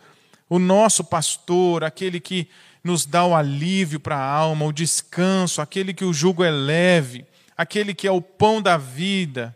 o 0.50 0.58
nosso 0.58 1.04
pastor, 1.04 1.84
aquele 1.84 2.20
que 2.20 2.50
nos 2.88 3.06
dá 3.06 3.26
o 3.26 3.36
alívio 3.36 4.00
para 4.00 4.18
a 4.18 4.26
alma, 4.26 4.66
o 4.66 4.72
descanso, 4.72 5.62
aquele 5.62 5.94
que 5.94 6.06
o 6.06 6.14
jugo 6.14 6.44
é 6.44 6.50
leve, 6.50 7.26
aquele 7.56 7.94
que 7.94 8.08
é 8.08 8.12
o 8.12 8.22
pão 8.22 8.62
da 8.62 8.78
vida, 8.78 9.56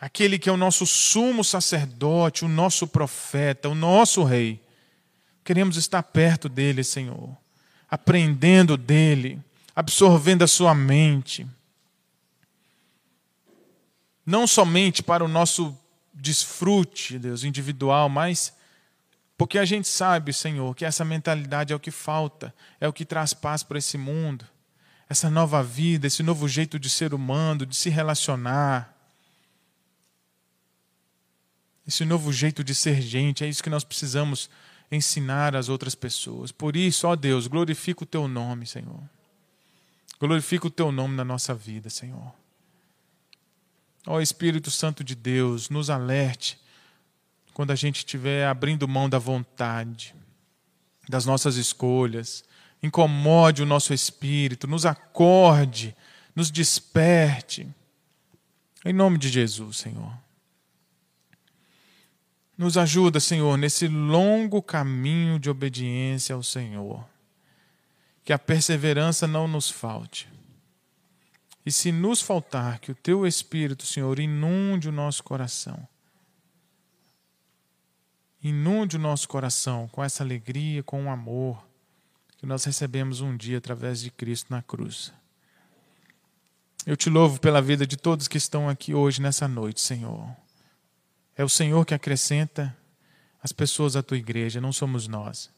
aquele 0.00 0.38
que 0.38 0.48
é 0.48 0.52
o 0.52 0.56
nosso 0.56 0.86
sumo 0.86 1.44
sacerdote, 1.44 2.44
o 2.44 2.48
nosso 2.48 2.88
profeta, 2.88 3.68
o 3.68 3.74
nosso 3.74 4.24
rei. 4.24 4.60
Queremos 5.44 5.76
estar 5.76 6.02
perto 6.02 6.48
dele, 6.48 6.82
Senhor, 6.82 7.36
aprendendo 7.90 8.76
dele, 8.76 9.38
absorvendo 9.76 10.42
a 10.42 10.48
sua 10.48 10.74
mente. 10.74 11.46
Não 14.24 14.46
somente 14.46 15.02
para 15.02 15.22
o 15.22 15.28
nosso 15.28 15.76
desfrute, 16.14 17.18
Deus, 17.18 17.44
individual, 17.44 18.08
mas 18.08 18.52
porque 19.42 19.58
a 19.58 19.64
gente 19.64 19.88
sabe, 19.88 20.32
Senhor, 20.32 20.72
que 20.72 20.84
essa 20.84 21.04
mentalidade 21.04 21.72
é 21.72 21.76
o 21.76 21.80
que 21.80 21.90
falta, 21.90 22.54
é 22.80 22.86
o 22.86 22.92
que 22.92 23.04
traz 23.04 23.34
paz 23.34 23.64
para 23.64 23.76
esse 23.76 23.98
mundo. 23.98 24.44
Essa 25.08 25.28
nova 25.28 25.64
vida, 25.64 26.06
esse 26.06 26.22
novo 26.22 26.46
jeito 26.46 26.78
de 26.78 26.88
ser 26.88 27.12
humano, 27.12 27.66
de 27.66 27.74
se 27.74 27.90
relacionar. 27.90 28.96
esse 31.84 32.04
novo 32.04 32.32
jeito 32.32 32.62
de 32.62 32.72
ser 32.72 33.02
gente. 33.02 33.42
É 33.42 33.48
isso 33.48 33.64
que 33.64 33.68
nós 33.68 33.82
precisamos 33.82 34.48
ensinar 34.92 35.56
às 35.56 35.68
outras 35.68 35.96
pessoas. 35.96 36.52
Por 36.52 36.76
isso, 36.76 37.08
ó 37.08 37.16
Deus, 37.16 37.48
glorifica 37.48 38.04
o 38.04 38.06
teu 38.06 38.28
nome, 38.28 38.64
Senhor. 38.64 39.02
Glorifica 40.20 40.68
o 40.68 40.70
teu 40.70 40.92
nome 40.92 41.16
na 41.16 41.24
nossa 41.24 41.52
vida, 41.52 41.90
Senhor. 41.90 42.32
Ó 44.06 44.20
Espírito 44.20 44.70
Santo 44.70 45.02
de 45.02 45.16
Deus, 45.16 45.68
nos 45.68 45.90
alerte 45.90 46.61
quando 47.52 47.70
a 47.70 47.74
gente 47.74 47.98
estiver 47.98 48.46
abrindo 48.46 48.88
mão 48.88 49.08
da 49.08 49.18
vontade, 49.18 50.14
das 51.08 51.26
nossas 51.26 51.56
escolhas. 51.56 52.44
Incomode 52.82 53.62
o 53.62 53.66
nosso 53.66 53.92
espírito, 53.92 54.66
nos 54.66 54.86
acorde, 54.86 55.94
nos 56.34 56.50
desperte. 56.50 57.68
Em 58.84 58.92
nome 58.92 59.18
de 59.18 59.28
Jesus, 59.28 59.76
Senhor. 59.76 60.12
Nos 62.56 62.76
ajuda, 62.76 63.20
Senhor, 63.20 63.56
nesse 63.56 63.88
longo 63.88 64.62
caminho 64.62 65.38
de 65.38 65.48
obediência 65.48 66.34
ao 66.34 66.42
Senhor. 66.42 67.04
Que 68.24 68.32
a 68.32 68.38
perseverança 68.38 69.26
não 69.26 69.48
nos 69.48 69.70
falte. 69.70 70.28
E 71.64 71.70
se 71.70 71.92
nos 71.92 72.20
faltar, 72.20 72.80
que 72.80 72.90
o 72.90 72.94
teu 72.94 73.26
Espírito, 73.26 73.86
Senhor, 73.86 74.18
inunde 74.18 74.88
o 74.88 74.92
nosso 74.92 75.22
coração. 75.22 75.86
Inunde 78.42 78.96
o 78.96 79.00
nosso 79.00 79.28
coração 79.28 79.88
com 79.88 80.02
essa 80.02 80.24
alegria, 80.24 80.82
com 80.82 81.04
o 81.06 81.10
amor 81.10 81.64
que 82.36 82.46
nós 82.46 82.64
recebemos 82.64 83.20
um 83.20 83.36
dia 83.36 83.58
através 83.58 84.00
de 84.00 84.10
Cristo 84.10 84.48
na 84.50 84.60
cruz. 84.60 85.12
Eu 86.84 86.96
te 86.96 87.08
louvo 87.08 87.38
pela 87.38 87.62
vida 87.62 87.86
de 87.86 87.96
todos 87.96 88.26
que 88.26 88.36
estão 88.36 88.68
aqui 88.68 88.92
hoje, 88.92 89.22
nessa 89.22 89.46
noite, 89.46 89.80
Senhor. 89.80 90.28
É 91.36 91.44
o 91.44 91.48
Senhor 91.48 91.86
que 91.86 91.94
acrescenta 91.94 92.76
as 93.40 93.52
pessoas 93.52 93.94
à 93.94 94.02
tua 94.02 94.16
igreja, 94.16 94.60
não 94.60 94.72
somos 94.72 95.06
nós. 95.06 95.48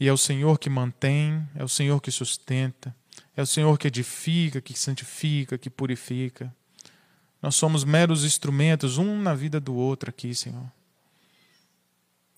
E 0.00 0.08
é 0.08 0.12
o 0.12 0.16
Senhor 0.16 0.58
que 0.58 0.70
mantém, 0.70 1.46
é 1.54 1.62
o 1.62 1.68
Senhor 1.68 2.00
que 2.00 2.10
sustenta, 2.10 2.96
é 3.36 3.42
o 3.42 3.46
Senhor 3.46 3.78
que 3.78 3.88
edifica, 3.88 4.58
que 4.58 4.72
santifica, 4.72 5.58
que 5.58 5.68
purifica. 5.68 6.50
Nós 7.42 7.54
somos 7.56 7.84
meros 7.84 8.24
instrumentos, 8.24 8.96
um 8.96 9.20
na 9.20 9.34
vida 9.34 9.60
do 9.60 9.74
outro 9.74 10.08
aqui, 10.08 10.34
Senhor. 10.34 10.72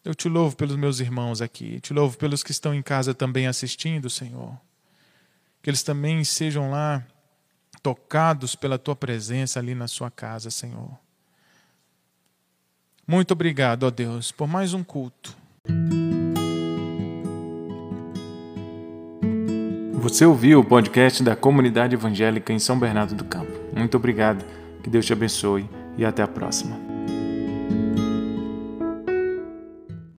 Eu 0.05 0.14
te 0.14 0.28
louvo 0.28 0.55
pelos 0.55 0.76
meus 0.76 1.00
irmãos 1.00 1.40
aqui, 1.40 1.80
te 1.80 1.94
louvo 1.94 2.18
pelos 2.18 2.42
que 2.42 2.50
estão 2.50 2.74
em 2.74 2.82
casa 2.82 3.14
também 3.14 3.46
assistindo, 3.46 4.11
Senhor. 4.11 4.55
Que 5.62 5.70
eles 5.70 5.82
também 5.82 6.22
sejam 6.22 6.70
lá 6.70 7.02
tocados 7.82 8.55
pela 8.55 8.78
tua 8.78 8.94
presença 8.94 9.59
ali 9.59 9.74
na 9.74 9.88
sua 9.88 10.11
casa, 10.11 10.50
Senhor. 10.50 10.90
Muito 13.07 13.32
obrigado, 13.32 13.84
ó 13.84 13.90
Deus, 13.90 14.30
por 14.30 14.46
mais 14.46 14.74
um 14.74 14.84
culto. 14.84 15.34
Você 19.94 20.26
ouviu 20.26 20.61
o 20.61 20.64
podcast 20.64 21.22
da 21.22 21.34
Comunidade 21.34 21.94
Evangélica 21.94 22.52
em 22.52 22.59
São 22.59 22.78
Bernardo 22.78 23.14
do 23.14 23.24
Campo. 23.24 23.52
Muito 23.74 23.96
obrigado, 23.96 24.44
que 24.82 24.90
Deus 24.90 25.07
te 25.07 25.14
abençoe 25.14 25.66
e 25.96 26.05
até 26.05 26.22
a 26.22 26.28
próxima. 26.28 26.93